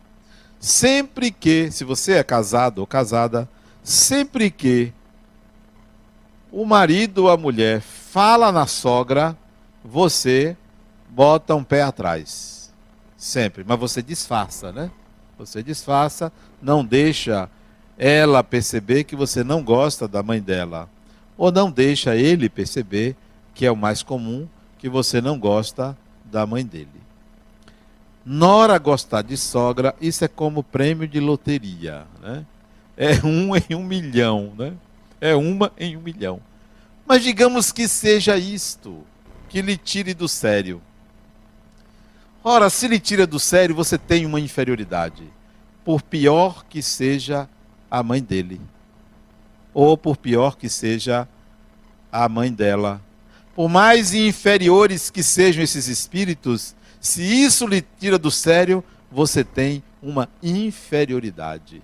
[0.60, 3.48] sempre que, se você é casado ou casada,
[3.82, 4.92] sempre que
[6.52, 9.36] o marido ou a mulher fala na sogra,
[9.84, 10.56] você
[11.08, 12.72] bota um pé atrás.
[13.16, 13.64] Sempre.
[13.66, 14.90] Mas você disfarça, né?
[15.46, 17.48] Você disfarça, não deixa
[17.96, 20.88] ela perceber que você não gosta da mãe dela
[21.36, 23.16] ou não deixa ele perceber,
[23.54, 26.88] que é o mais comum, que você não gosta da mãe dele.
[28.24, 32.04] Nora gostar de sogra, isso é como prêmio de loteria.
[32.22, 32.44] Né?
[32.96, 34.52] É um em um milhão.
[34.56, 34.72] Né?
[35.20, 36.40] É uma em um milhão.
[37.06, 39.04] Mas digamos que seja isto
[39.48, 40.80] que lhe tire do sério.
[42.44, 45.24] Ora, se lhe tira do sério, você tem uma inferioridade.
[45.82, 47.48] Por pior que seja
[47.90, 48.60] a mãe dele
[49.74, 51.28] ou por pior que seja
[52.10, 53.02] a mãe dela.
[53.56, 59.82] Por mais inferiores que sejam esses espíritos, se isso lhe tira do sério, você tem
[60.00, 61.82] uma inferioridade.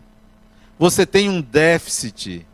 [0.78, 2.46] Você tem um déficit.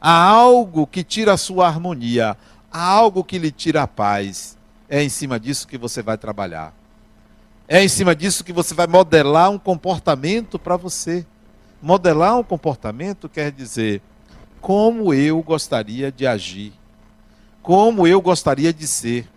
[0.00, 2.36] Há algo que tira a sua harmonia,
[2.70, 4.56] há algo que lhe tira a paz.
[4.88, 6.72] É em cima disso que você vai trabalhar.
[7.66, 11.26] É em cima disso que você vai modelar um comportamento para você.
[11.80, 14.02] Modelar um comportamento quer dizer
[14.60, 16.72] como eu gostaria de agir,
[17.62, 19.28] como eu gostaria de ser.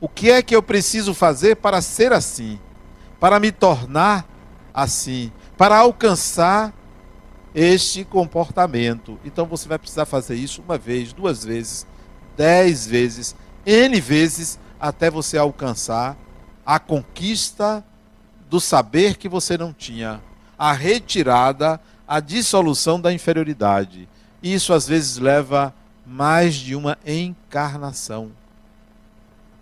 [0.00, 2.58] O que é que eu preciso fazer para ser assim,
[3.18, 4.24] para me tornar
[4.72, 6.72] assim, para alcançar
[7.54, 9.18] este comportamento?
[9.24, 11.86] Então você vai precisar fazer isso uma vez, duas vezes,
[12.36, 16.16] dez vezes, N vezes, até você alcançar
[16.66, 17.84] a conquista
[18.50, 20.20] do saber que você não tinha,
[20.58, 24.08] a retirada, a dissolução da inferioridade.
[24.42, 25.72] Isso às vezes leva
[26.04, 28.32] mais de uma encarnação.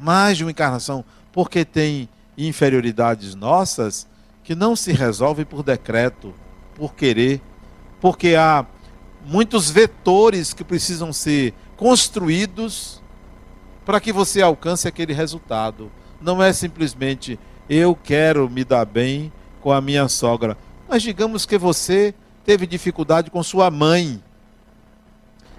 [0.01, 4.07] Mais de uma encarnação, porque tem inferioridades nossas
[4.43, 6.35] que não se resolvem por decreto,
[6.75, 7.41] por querer,
[8.01, 8.67] porque há
[9.25, 13.03] muitos vetores que precisam ser construídos
[13.85, 15.91] para que você alcance aquele resultado.
[16.25, 20.57] Não é simplesmente eu quero me dar bem com a minha sogra,
[20.89, 22.15] mas digamos que você
[22.47, 24.23] teve dificuldade com sua mãe.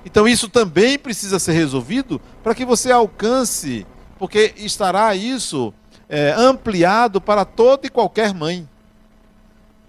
[0.04, 3.86] Então isso também precisa ser resolvido para que você alcance,
[4.18, 5.72] porque estará isso
[6.10, 8.68] é, ampliado para toda e qualquer mãe.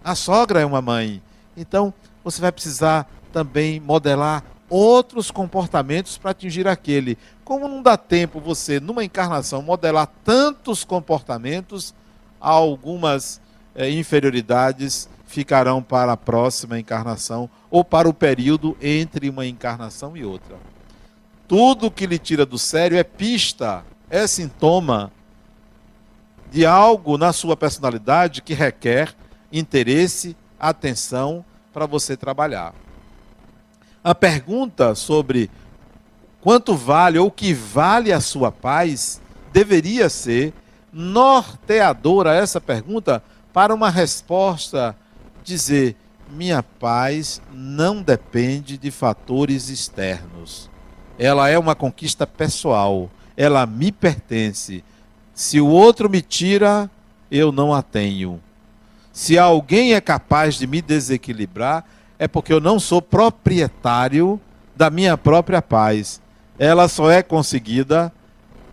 [0.04, 1.22] A sogra é uma mãe.
[1.56, 7.16] Então você vai precisar também modelar outros comportamentos para atingir aquele.
[7.46, 11.94] Como não dá tempo você, numa encarnação, modelar tantos comportamentos,
[12.40, 13.40] algumas
[13.72, 20.24] é, inferioridades ficarão para a próxima encarnação ou para o período entre uma encarnação e
[20.24, 20.56] outra.
[21.46, 25.12] Tudo que lhe tira do sério é pista, é sintoma
[26.50, 29.14] de algo na sua personalidade que requer
[29.52, 32.74] interesse, atenção para você trabalhar.
[34.02, 35.48] A pergunta sobre
[36.46, 39.20] quanto vale ou que vale a sua paz
[39.52, 40.54] deveria ser
[40.92, 43.20] norteadora essa pergunta
[43.52, 44.96] para uma resposta
[45.42, 45.96] dizer:
[46.30, 50.70] minha paz não depende de fatores externos.
[51.18, 54.84] Ela é uma conquista pessoal, ela me pertence.
[55.34, 56.88] Se o outro me tira,
[57.28, 58.40] eu não a tenho.
[59.12, 61.84] Se alguém é capaz de me desequilibrar,
[62.20, 64.40] é porque eu não sou proprietário
[64.76, 66.24] da minha própria paz.
[66.58, 68.12] Ela só é conseguida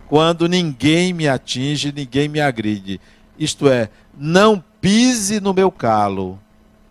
[0.08, 3.00] quando ninguém me atinge, ninguém me agride.
[3.38, 6.38] Isto é, não pise no meu calo.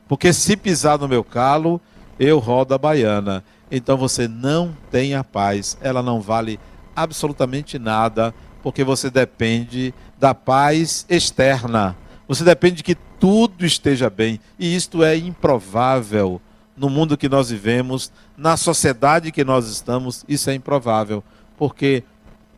[0.08, 1.80] Porque se pisar no meu calo,
[2.20, 3.44] eu rodo a baiana.
[3.72, 5.78] Então você não tem a paz.
[5.82, 6.60] Ela não vale
[6.96, 11.96] absolutamente nada, porque você depende da paz externa.
[12.28, 14.40] Você depende de que tudo esteja bem.
[14.60, 16.42] E isto é improvável
[16.76, 20.26] no mundo que nós vivemos, na sociedade que nós estamos.
[20.28, 21.24] Isso é improvável.
[21.58, 22.04] Porque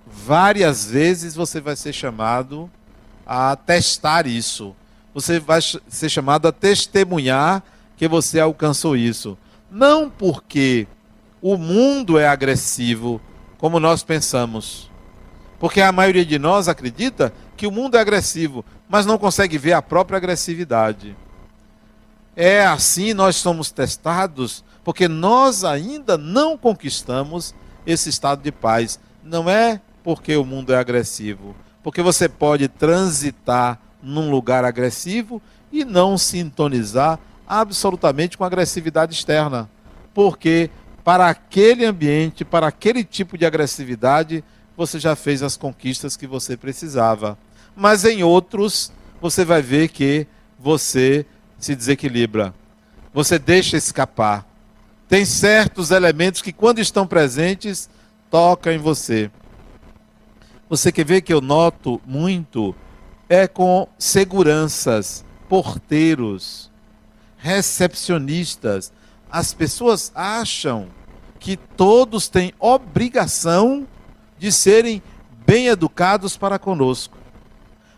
[0.08, 2.70] várias vezes você vai ser chamado
[3.26, 4.76] a testar isso
[5.16, 7.64] você vai ser chamado a testemunhar
[7.96, 9.38] que você alcançou isso.
[9.72, 10.86] Não porque
[11.42, 13.22] o mundo é agressivo,
[13.58, 14.92] como nós pensamos.
[15.58, 19.72] Porque a maioria de nós acredita que o mundo é agressivo, mas não consegue ver
[19.72, 21.16] a própria agressividade.
[22.36, 29.00] É assim nós somos testados, porque nós ainda não conquistamos esse estado de paz.
[29.24, 35.84] Não é porque o mundo é agressivo, porque você pode transitar num lugar agressivo e
[35.84, 39.70] não sintonizar absolutamente com a agressividade externa.
[40.14, 40.70] Porque
[41.04, 44.44] para aquele ambiente, para aquele tipo de agressividade,
[44.76, 47.38] você já fez as conquistas que você precisava.
[47.76, 50.28] Mas em outros, você vai ver que
[50.60, 51.26] você
[51.58, 52.54] se desequilibra.
[53.14, 54.46] Você deixa escapar.
[55.08, 57.90] Tem certos elementos que, quando estão presentes,
[58.30, 59.32] tocam em você.
[60.68, 62.76] Você quer ver que eu noto muito
[63.30, 66.72] é com seguranças, porteiros,
[67.38, 68.92] recepcionistas.
[69.32, 70.88] As pessoas acham
[71.40, 73.88] que todos têm obrigação
[74.38, 75.02] de serem
[75.46, 77.18] bem educados para conosco.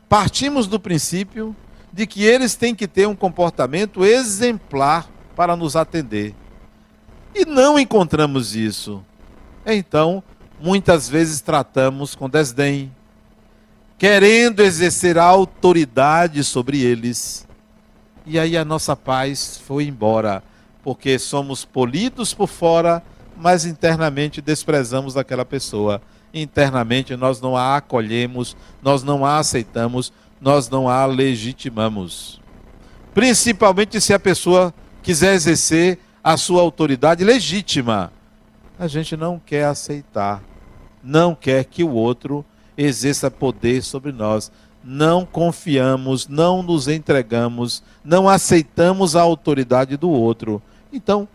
[0.10, 1.56] Partimos do princípio
[1.98, 6.36] de que eles têm que ter um comportamento exemplar para nos atender.
[7.34, 9.04] E não encontramos isso.
[9.66, 10.24] Então,
[10.62, 12.94] muitas vezes tratamos com desdém,
[13.98, 17.48] querendo exercer autoridade sobre eles.
[18.28, 20.44] E aí a nossa paz foi embora,
[20.84, 23.02] porque somos polidos por fora,
[23.36, 26.00] mas internamente desprezamos aquela pessoa.
[26.32, 32.42] Internamente nós não a acolhemos, nós não a aceitamos, nós não a legitimamos.
[33.14, 38.12] Principalmente se a pessoa quiser exercer a sua autoridade legítima.
[38.78, 40.44] A gente não quer aceitar,
[41.04, 42.46] não quer que o outro
[42.78, 44.52] exerça poder sobre nós.
[44.84, 50.62] Não confiamos, não nos entregamos, não aceitamos a autoridade do outro.
[50.94, 51.28] Então,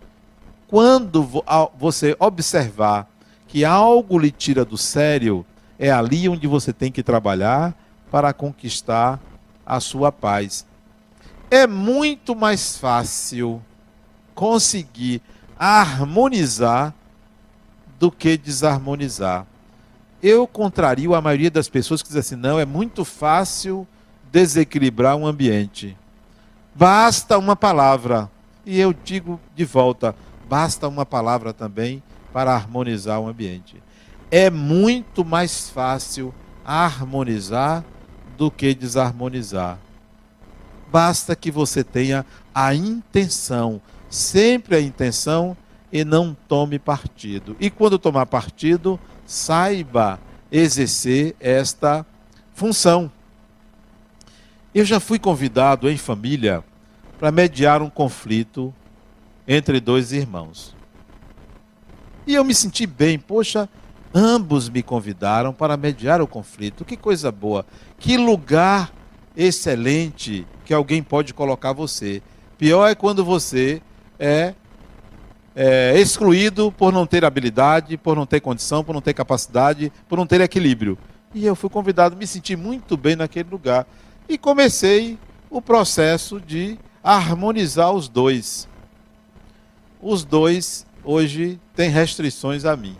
[0.69, 1.29] quando
[1.77, 3.09] você observar
[3.49, 5.45] que algo lhe tira do sério,
[5.79, 7.75] é ali onde você tem que trabalhar
[8.13, 9.19] para conquistar
[9.67, 10.65] a sua paz.
[11.51, 13.61] É muito mais fácil
[14.37, 15.21] conseguir
[15.59, 16.95] harmonizar
[17.99, 19.47] do que desarmonizar
[20.23, 23.87] eu contrario a maioria das pessoas que dizem assim: não, é muito fácil
[24.31, 25.97] desequilibrar um ambiente.
[26.75, 28.31] Basta uma palavra.
[28.65, 30.15] E eu digo de volta:
[30.49, 32.01] basta uma palavra também
[32.33, 33.83] para harmonizar o ambiente.
[34.31, 36.33] É muito mais fácil
[36.65, 37.85] harmonizar
[38.37, 39.79] do que desarmonizar.
[40.91, 42.25] Basta que você tenha
[42.55, 43.81] a intenção,
[44.11, 45.57] sempre a intenção,
[45.93, 47.55] e não tome partido.
[47.61, 50.19] E quando tomar partido, saiba
[50.51, 52.05] exercer esta
[52.55, 53.13] função.
[54.75, 56.65] Eu já fui convidado em família
[57.19, 58.75] para mediar um conflito
[59.47, 60.75] entre dois irmãos.
[62.27, 63.69] E eu me senti bem, poxa,
[64.15, 66.85] ambos me convidaram para mediar o conflito.
[66.85, 67.67] Que coisa boa,
[68.03, 68.93] que lugar
[69.37, 72.21] excelente que alguém pode colocar você.
[72.59, 73.81] Pior é quando você
[74.19, 74.55] é,
[75.55, 80.19] é excluído por não ter habilidade, por não ter condição, por não ter capacidade, por
[80.19, 80.99] não ter equilíbrio.
[81.33, 83.87] E eu fui convidado, me senti muito bem naquele lugar
[84.29, 85.17] e comecei
[85.49, 88.69] o processo de harmonizar os dois.
[90.01, 92.97] Os dois hoje têm restrições a mim.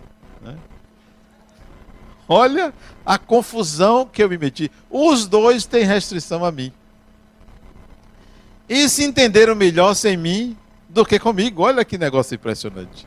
[2.29, 2.73] Olha
[3.05, 4.71] a confusão que eu me meti.
[4.91, 6.73] Os dois têm restrição a mim.
[8.69, 10.57] E se entenderam melhor sem mim
[10.89, 11.63] do que comigo.
[11.63, 13.07] Olha que negócio impressionante.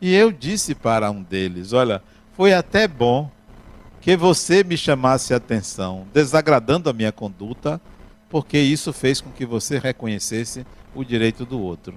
[0.00, 2.02] E eu disse para um deles: Olha,
[2.36, 3.30] foi até bom
[4.00, 7.80] que você me chamasse a atenção, desagradando a minha conduta,
[8.30, 11.94] porque isso fez com que você reconhecesse o direito do outro.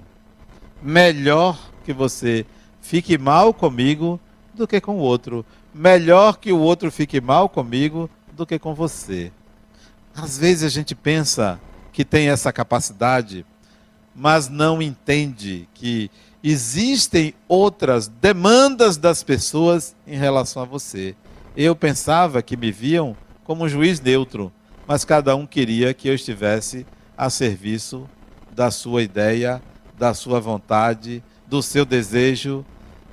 [0.82, 2.44] Melhor que você
[2.80, 4.20] fique mal comigo
[4.52, 5.46] do que com o outro.
[5.74, 9.32] Melhor que o outro fique mal comigo do que com você.
[10.14, 11.58] Às vezes a gente pensa
[11.92, 13.46] que tem essa capacidade,
[14.14, 16.10] mas não entende que
[16.44, 21.14] existem outras demandas das pessoas em relação a você.
[21.56, 24.52] Eu pensava que me viam como um juiz neutro,
[24.86, 28.08] mas cada um queria que eu estivesse a serviço
[28.54, 29.62] da sua ideia,
[29.98, 32.64] da sua vontade, do seu desejo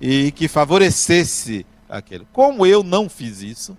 [0.01, 2.27] e que favorecesse aquele.
[2.31, 3.77] Como eu não fiz isso,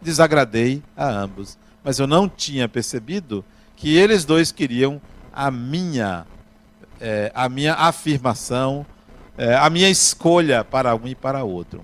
[0.00, 3.44] desagradei a ambos, mas eu não tinha percebido
[3.76, 5.00] que eles dois queriam
[5.32, 6.26] a minha,
[7.00, 8.84] é, a minha afirmação,
[9.36, 11.82] é, a minha escolha para um e para outro.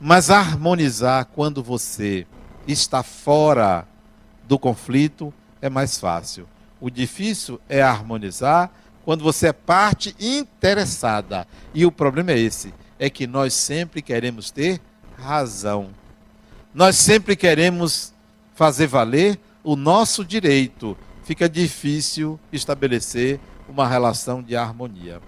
[0.00, 2.26] Mas harmonizar quando você
[2.66, 3.86] está fora
[4.44, 6.48] do conflito é mais fácil.
[6.80, 8.70] O difícil é harmonizar
[9.04, 11.46] quando você é parte interessada.
[11.72, 14.80] E o problema é esse: é que nós sempre queremos ter
[15.18, 15.90] razão.
[16.72, 18.12] Nós sempre queremos
[18.54, 20.96] fazer valer o nosso direito.
[21.24, 25.20] Fica difícil estabelecer uma relação de harmonia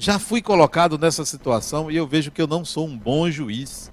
[0.00, 3.92] já fui colocado nessa situação e eu vejo que eu não sou um bom juiz.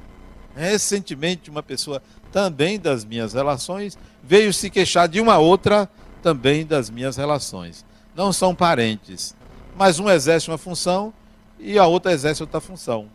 [0.55, 2.01] Recentemente, uma pessoa
[2.32, 5.89] também das minhas relações veio se queixar de uma outra
[6.23, 7.86] também das minhas relações.
[8.15, 9.36] Não são parentes,
[9.75, 11.13] mas um exerce uma função
[11.60, 13.08] e a outra exerce outra função.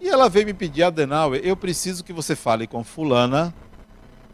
[0.00, 3.54] E ela veio me pedir, Adenauer, eu preciso que você fale com fulana,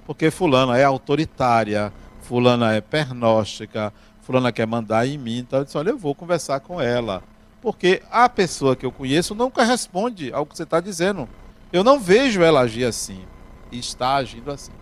[0.06, 3.92] porque fulana é autoritária, fulana é pernóstica,
[4.22, 5.38] fulana quer mandar em mim.
[5.38, 7.22] Então eu disse, olha, eu vou conversar com ela
[7.62, 11.28] porque a pessoa que eu conheço não corresponde ao que você está dizendo.
[11.72, 13.24] Eu não vejo ela agir assim.
[13.70, 14.72] E está agindo assim.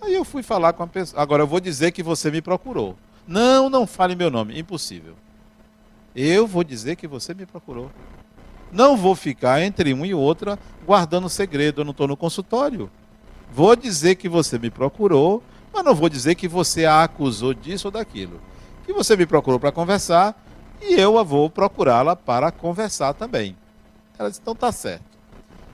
[0.00, 1.20] Aí eu fui falar com a pessoa.
[1.20, 2.96] Agora eu vou dizer que você me procurou.
[3.26, 4.58] Não, não fale meu nome.
[4.58, 5.16] Impossível.
[6.14, 7.90] Eu vou dizer que você me procurou.
[8.70, 11.80] Não vou ficar entre uma e outra guardando segredo.
[11.80, 12.90] Eu não estou no consultório.
[13.50, 15.42] Vou dizer que você me procurou,
[15.72, 18.40] mas não vou dizer que você a acusou disso ou daquilo.
[18.84, 20.36] Que você me procurou para conversar
[20.80, 23.56] e eu vou procurá-la para conversar também.
[24.18, 25.04] Ela disse, então tá certo.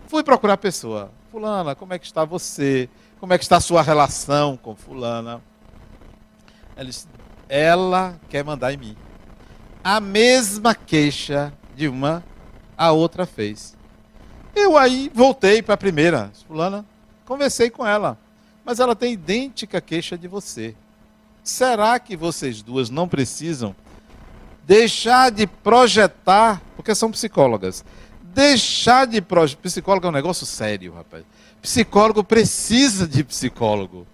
[0.06, 1.10] Fui procurar a pessoa.
[1.30, 2.88] Fulana, como é que está você?
[3.18, 5.40] Como é que está a sua relação com fulana?
[6.76, 7.06] Ela disse,
[7.48, 8.96] ela quer mandar em mim.
[9.84, 12.24] A mesma queixa de uma,
[12.74, 13.76] a outra fez.
[14.56, 16.32] Eu aí voltei para a primeira.
[16.48, 16.86] Fulana,
[17.26, 18.16] conversei com ela.
[18.64, 20.74] Mas ela tem idêntica queixa de você.
[21.42, 23.76] Será que vocês duas não precisam
[24.66, 27.84] deixar de projetar, porque são psicólogas,
[28.22, 29.60] deixar de projetar.
[29.60, 31.24] Psicólogo é um negócio sério, rapaz.
[31.60, 34.06] Psicólogo precisa de psicólogo.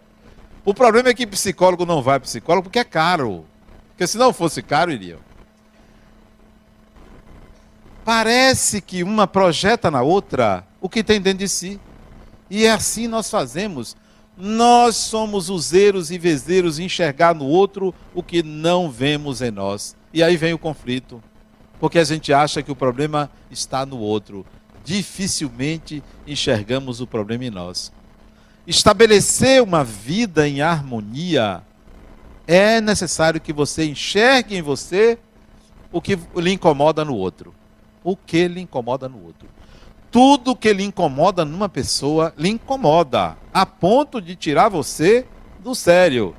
[0.64, 3.44] O problema é que psicólogo não vai psicólogo porque é caro.
[3.90, 5.18] Porque se não fosse caro, iria.
[8.04, 11.80] Parece que uma projeta na outra o que tem dentro de si.
[12.48, 13.96] E é assim nós fazemos.
[14.36, 19.94] Nós somos useiros e vezeiros enxergar no outro o que não vemos em nós.
[20.12, 21.22] E aí vem o conflito,
[21.78, 24.46] porque a gente acha que o problema está no outro.
[24.82, 27.92] Dificilmente enxergamos o problema em nós.
[28.66, 31.62] estabelecer uma vida em harmonia,
[32.46, 35.18] é necessário que você enxergue em você
[35.92, 37.54] o que lhe incomoda no outro.
[38.02, 39.48] O que lhe incomoda no outro.
[40.10, 45.26] Tudo que lhe incomoda numa pessoa lhe incomoda, a ponto de tirar você
[45.60, 46.34] do sério.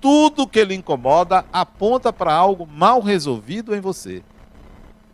[0.00, 4.22] Tudo que lhe incomoda aponta para algo mal resolvido em você.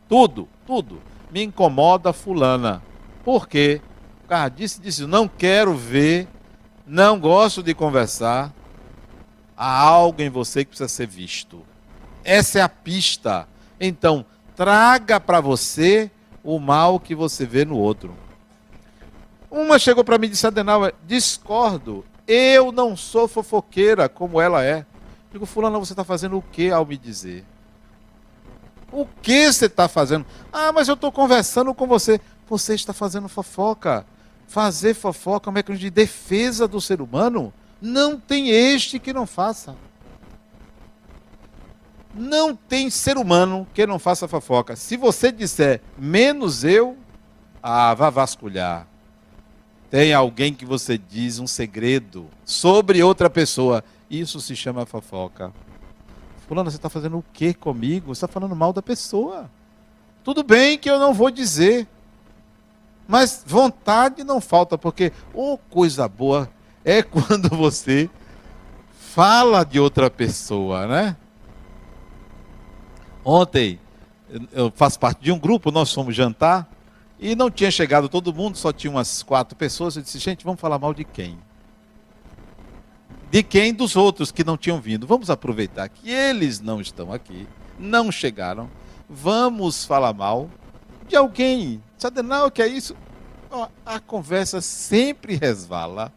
[0.08, 1.00] Tudo, tudo.
[1.30, 2.82] Me incomoda fulana.
[3.22, 3.80] Por quê?
[4.24, 6.26] O cara disse, disse, não quero ver,
[6.86, 8.52] não gosto de conversar.
[9.56, 11.62] Há algo em você que precisa ser visto.
[12.24, 13.46] Essa é a pista.
[13.78, 14.24] Então,
[14.60, 16.10] traga para você
[16.44, 18.14] o mal que você vê no outro.
[19.50, 22.04] Uma chegou para mim e disse, Adenauer, discordo.
[22.28, 24.84] Eu não sou fofoqueira como ela é.
[25.32, 27.42] Digo, fulano, você está fazendo o que ao me dizer?
[28.92, 30.26] O que você está fazendo?
[30.52, 32.20] Ah, mas eu estou conversando com você.
[32.46, 34.04] Você está fazendo fofoca.
[34.46, 37.50] Fazer fofoca é um mecanismo de defesa do ser humano.
[37.80, 39.74] Não tem este que não faça.
[42.14, 44.74] Não tem ser humano que não faça fofoca.
[44.76, 46.96] Se você disser menos eu,
[47.62, 48.86] ah, vá vasculhar.
[49.90, 53.84] Tem alguém que você diz um segredo sobre outra pessoa.
[54.08, 55.52] Isso se chama fofoca.
[56.46, 58.14] Fulano, você está fazendo o que comigo?
[58.14, 59.50] Você está falando mal da pessoa.
[60.24, 61.86] Tudo bem que eu não vou dizer.
[63.06, 66.48] Mas vontade não falta, porque, oh, coisa boa
[66.84, 68.08] é quando você
[68.92, 71.16] fala de outra pessoa, né?
[73.24, 73.78] Ontem,
[74.52, 76.68] eu faço parte de um grupo, nós fomos jantar,
[77.18, 79.96] e não tinha chegado todo mundo, só tinha umas quatro pessoas.
[79.96, 81.38] Eu disse, gente, vamos falar mal de quem?
[83.30, 83.74] De quem?
[83.74, 85.06] Dos outros que não tinham vindo.
[85.06, 87.46] Vamos aproveitar que eles não estão aqui,
[87.78, 88.70] não chegaram.
[89.08, 90.48] Vamos falar mal
[91.06, 91.82] de alguém.
[91.98, 92.96] Sabe, não, que é isso?
[93.84, 96.12] A conversa sempre resvala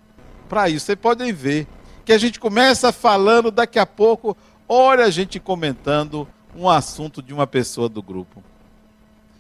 [0.47, 0.86] para isso.
[0.86, 1.68] Vocês podem ver
[2.06, 4.38] que a gente começa falando, daqui a pouco,
[4.70, 8.43] olha a gente comentando um assunto de uma pessoa do grupo.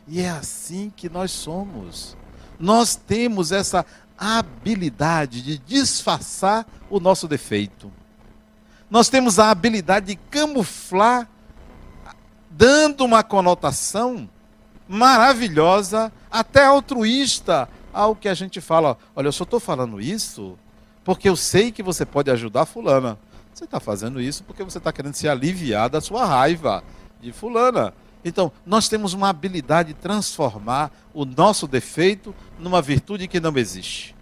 [0.07, 2.17] E é assim que nós somos.
[2.59, 3.85] Nós temos essa
[4.17, 7.91] habilidade de disfarçar o nosso defeito.
[8.89, 11.27] Nós temos a habilidade de camuflar,
[12.49, 14.29] dando uma conotação
[14.87, 18.97] maravilhosa, até altruísta, ao que a gente fala.
[19.15, 20.57] Olha, eu só estou falando isso
[21.03, 23.17] porque eu sei que você pode ajudar fulana.
[23.53, 26.83] Você está fazendo isso porque você está querendo se aliviar da sua raiva
[27.23, 27.93] de fulana.
[28.25, 34.15] Então, nós temos uma habilidade de transformar o nosso defeito numa virtude que não existe.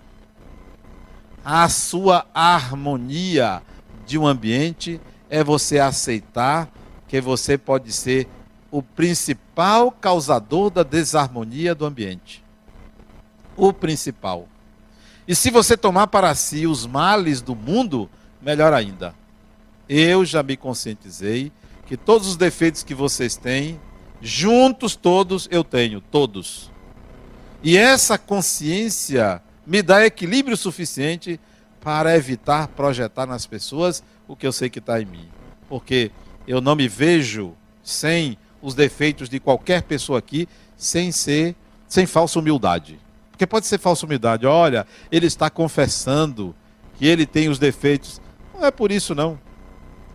[1.43, 3.62] A sua harmonia
[4.06, 4.99] de um ambiente
[5.30, 6.70] é você aceitar
[7.08, 8.28] que você pode ser
[8.72, 12.43] o principal causador da desarmonia do ambiente.
[13.56, 14.47] O principal.
[15.28, 18.10] E se você tomar para si os males do mundo,
[18.41, 19.14] melhor ainda.
[19.88, 21.52] Eu já me conscientizei
[21.86, 23.80] que todos os defeitos que vocês têm,
[24.22, 26.72] juntos todos eu tenho, todos.
[27.64, 31.40] E essa consciência me dá equilíbrio suficiente
[31.80, 35.28] para evitar projetar nas pessoas o que eu sei que está em mim.
[35.68, 36.12] Porque
[36.48, 37.54] eu não me vejo
[37.84, 41.56] sem os defeitos de qualquer pessoa aqui, sem ser,
[41.88, 43.00] sem falsa humildade.
[43.32, 44.46] Porque pode ser falsa humildade.
[44.46, 46.56] Olha, ele está confessando
[46.98, 48.22] que ele tem os defeitos.
[48.54, 49.40] Não é por isso, não.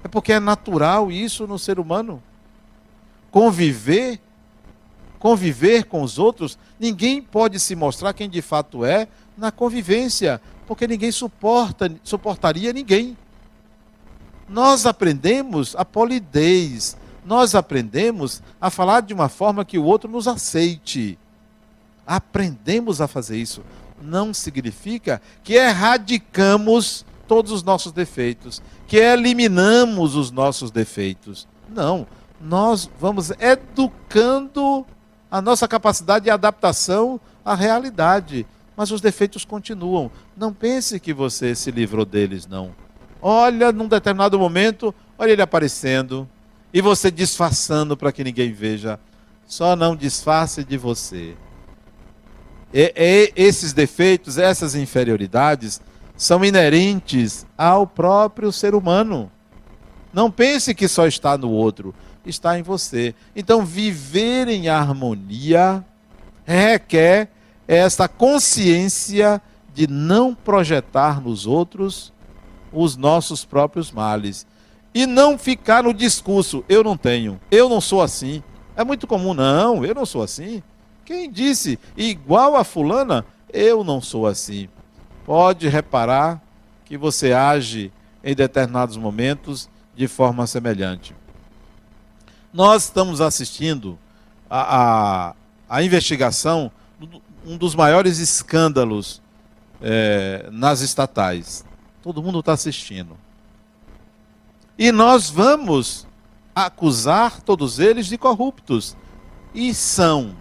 [0.07, 2.23] É porque é natural isso no ser humano.
[3.29, 4.21] Conviver,
[5.19, 10.87] conviver com os outros, ninguém pode se mostrar quem de fato é na convivência, porque
[10.87, 13.19] ninguém suporta, suportaria ninguém.
[14.49, 20.29] Nós aprendemos a polidez, nós aprendemos a falar de uma forma que o outro nos
[20.29, 21.19] aceite.
[22.07, 23.61] Aprendemos a fazer isso.
[24.01, 31.47] Não significa que erradicamos todos os nossos defeitos, que eliminamos os nossos defeitos.
[31.69, 32.07] Não,
[32.41, 34.87] nós vamos educando
[35.31, 38.47] a nossa capacidade de adaptação à realidade,
[38.77, 40.11] mas os defeitos continuam.
[40.37, 42.73] Não pense que você se livrou deles, não.
[43.21, 46.29] Olha, num determinado momento, olha ele aparecendo
[46.73, 49.01] e você disfarçando para que ninguém veja.
[49.47, 51.37] Só não disfarce de você.
[52.73, 55.81] E, e, esses defeitos, essas inferioridades,
[56.17, 59.31] são inerentes ao próprio ser humano.
[60.13, 61.95] Não pense que só está no outro,
[62.25, 63.15] está em você.
[63.35, 65.85] Então, viver em harmonia
[66.47, 67.29] requer
[67.69, 69.43] essa consciência
[69.75, 72.13] de não projetar nos outros
[72.73, 74.47] os nossos próprios males.
[74.95, 78.43] E não ficar no discurso, eu não tenho, eu não sou assim.
[78.75, 80.63] É muito comum, não, eu não sou assim.
[81.05, 84.69] Quem disse, igual a fulana, eu não sou assim.
[85.27, 86.41] Pode reparar
[86.85, 91.17] que você age em determinados momentos de forma semelhante.
[92.53, 93.99] Nós estamos assistindo
[94.49, 95.35] a, a,
[95.69, 96.71] a investigação,
[97.45, 99.21] um dos maiores escândalos
[99.83, 101.65] é, nas estatais.
[102.01, 103.17] Todo mundo está assistindo.
[104.79, 106.07] E nós vamos
[106.55, 108.97] acusar todos eles de corruptos.
[109.53, 110.37] E são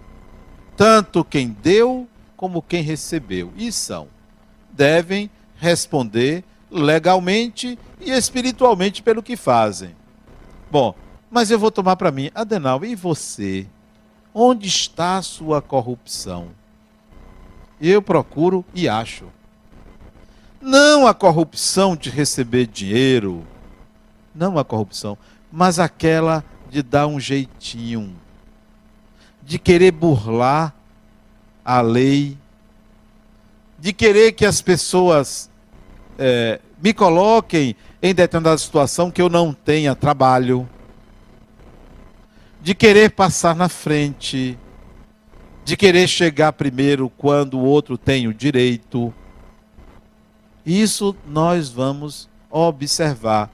[0.76, 2.06] tanto quem deu
[2.36, 3.52] como quem recebeu.
[3.56, 4.14] E são.
[4.76, 9.96] Devem responder legalmente e espiritualmente pelo que fazem.
[10.70, 10.94] Bom,
[11.30, 13.66] mas eu vou tomar para mim, Adenal, e você?
[14.34, 16.48] Onde está a sua corrupção?
[17.80, 19.26] Eu procuro e acho.
[20.60, 23.46] Não a corrupção de receber dinheiro,
[24.34, 25.16] não a corrupção,
[25.50, 28.14] mas aquela de dar um jeitinho,
[29.42, 30.74] de querer burlar
[31.64, 32.36] a lei,
[33.86, 35.48] de querer que as pessoas
[36.18, 40.68] é, me coloquem em determinada situação que eu não tenha trabalho,
[42.60, 44.58] de querer passar na frente,
[45.64, 49.14] de querer chegar primeiro quando o outro tem o direito.
[50.66, 53.48] Isso nós vamos observar.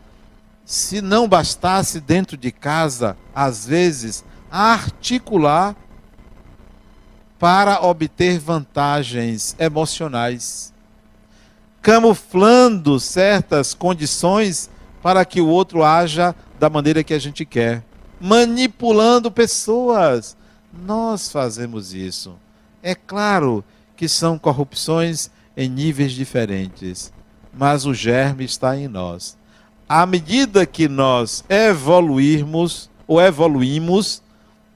[0.64, 5.76] Se não bastasse dentro de casa, às vezes, articular
[7.42, 10.72] para obter vantagens emocionais,
[11.82, 14.70] camuflando certas condições
[15.02, 17.82] para que o outro haja da maneira que a gente quer
[18.20, 20.36] manipulando pessoas.
[20.72, 22.36] Nós fazemos isso.
[22.80, 23.64] É claro
[23.96, 27.12] que são corrupções em níveis diferentes,
[27.52, 29.36] mas o germe está em nós.
[29.88, 34.22] À medida que nós evoluirmos ou evoluímos,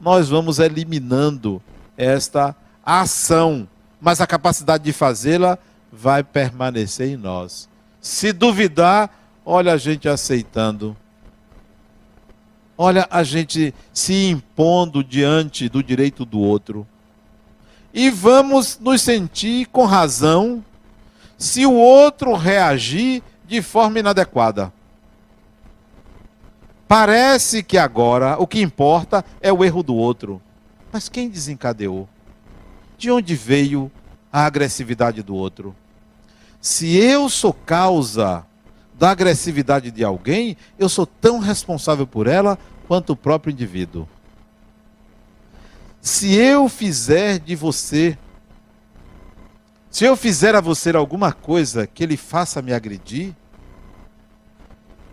[0.00, 1.62] nós vamos eliminando
[1.96, 3.68] esta ação,
[4.00, 5.58] mas a capacidade de fazê-la
[5.90, 7.68] vai permanecer em nós.
[8.00, 9.10] Se duvidar,
[9.44, 10.96] olha a gente aceitando
[12.78, 16.86] Olha a gente se impondo diante do direito do outro.
[17.92, 20.62] E vamos nos sentir com razão
[21.38, 24.70] se o outro reagir de forma inadequada.
[26.86, 30.40] Parece que agora o que importa é o erro do outro.
[30.96, 32.08] Mas quem desencadeou?
[32.96, 33.92] De onde veio
[34.32, 35.76] a agressividade do outro?
[36.58, 38.46] Se eu sou causa
[38.98, 44.08] da agressividade de alguém, eu sou tão responsável por ela quanto o próprio indivíduo.
[46.00, 48.16] Se eu fizer de você,
[49.90, 53.36] se eu fizer a você alguma coisa que ele faça me agredir,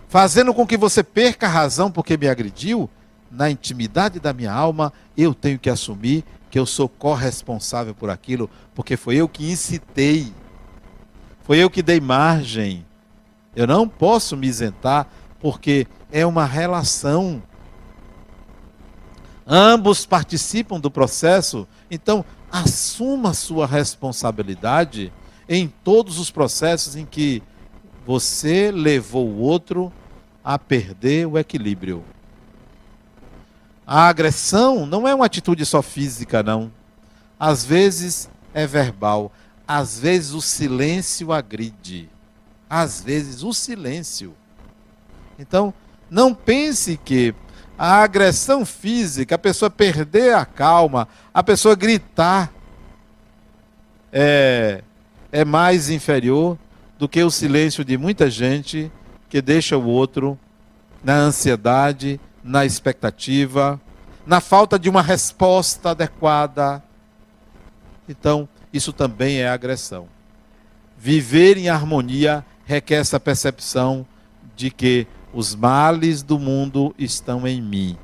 [0.07, 2.89] fazendo com que você perca a razão porque me agrediu,
[3.33, 8.49] na intimidade da minha alma, eu tenho que assumir que eu sou corresponsável por aquilo,
[8.75, 10.31] porque foi eu que incitei,
[11.43, 12.85] foi eu que dei margem.
[13.55, 15.07] Eu não posso me isentar,
[15.39, 17.41] porque é uma relação.
[19.45, 25.11] Ambos participam do processo, então assuma sua responsabilidade
[25.49, 27.41] em todos os processos em que
[28.05, 29.91] você levou o outro
[30.43, 32.03] a perder o equilíbrio.
[33.85, 36.71] A agressão não é uma atitude só física, não.
[37.39, 39.31] Às vezes é verbal,
[39.67, 42.09] às vezes o silêncio agride
[42.75, 44.33] às vezes, o silêncio.
[45.37, 45.71] Então,
[46.09, 47.35] não pense que
[47.77, 52.51] a agressão física, a pessoa perder a calma, a pessoa gritar,
[54.11, 54.81] é,
[55.31, 56.57] é mais inferior
[56.97, 58.91] do que o silêncio de muita gente
[59.29, 60.35] que deixa o outro
[61.03, 63.79] na ansiedade, na expectativa,
[64.25, 66.83] na falta de uma resposta adequada.
[68.07, 70.07] Então, isso também é agressão.
[70.97, 74.05] Viver em harmonia requer essa percepção
[74.55, 77.97] de que os males do mundo estão em mim.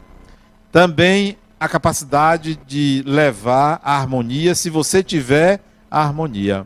[0.71, 5.61] Também a capacidade de levar a harmonia, se você tiver
[5.91, 6.65] a harmonia.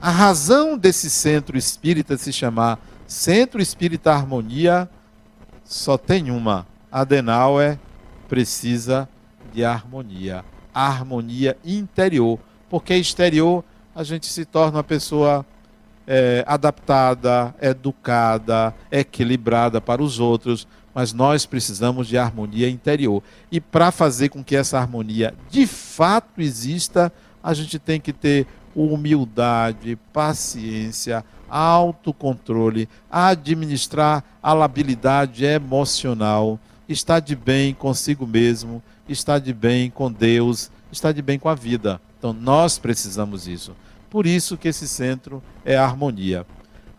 [0.00, 4.88] A razão desse centro espírita se chamar Centro Espírita Harmonia
[5.64, 6.66] só tem uma.
[6.90, 7.78] Adenauer
[8.28, 9.08] precisa
[9.52, 10.44] de harmonia.
[10.72, 12.38] Harmonia interior.
[12.68, 13.64] Porque exterior
[13.94, 15.44] a gente se torna uma pessoa
[16.06, 23.22] é, adaptada, educada, equilibrada para os outros, mas nós precisamos de harmonia interior.
[23.50, 27.12] E para fazer com que essa harmonia de fato exista,
[27.42, 36.58] a gente tem que ter humildade, paciência, autocontrole, administrar a labilidade emocional,
[36.88, 41.54] estar de bem consigo mesmo, estar de bem com Deus, estar de bem com a
[41.54, 42.00] vida.
[42.18, 43.74] Então nós precisamos disso.
[44.10, 46.46] Por isso que esse centro é harmonia.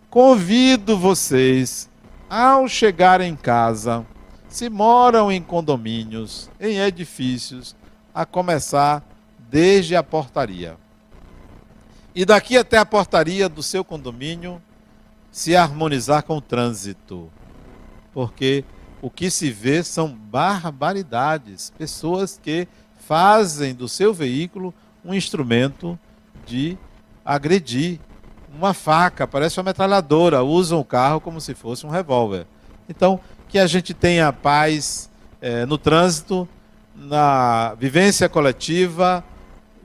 [0.09, 1.89] Convido vocês,
[2.29, 4.05] ao chegar em casa,
[4.49, 7.75] se moram em condomínios, em edifícios,
[8.13, 9.03] a começar
[9.49, 10.77] desde a portaria.
[12.15, 14.61] E daqui até a portaria do seu condomínio,
[15.31, 17.29] se harmonizar com o trânsito.
[18.11, 18.65] Porque
[19.07, 21.71] o que se vê são barbaridades.
[21.77, 22.67] Pessoas que
[22.99, 25.97] fazem do seu veículo um instrumento
[26.45, 26.77] de
[27.23, 28.01] agredir.
[28.53, 32.45] Uma faca, parece uma metralhadora, usam o carro como se fosse um revólver.
[32.89, 36.47] Então, que a gente tenha paz é, no trânsito,
[36.93, 39.23] na vivência coletiva,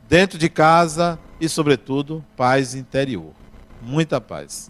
[0.09, 3.31] dentro de casa e, sobretudo, paz interior.
[3.81, 4.68] Muita paz.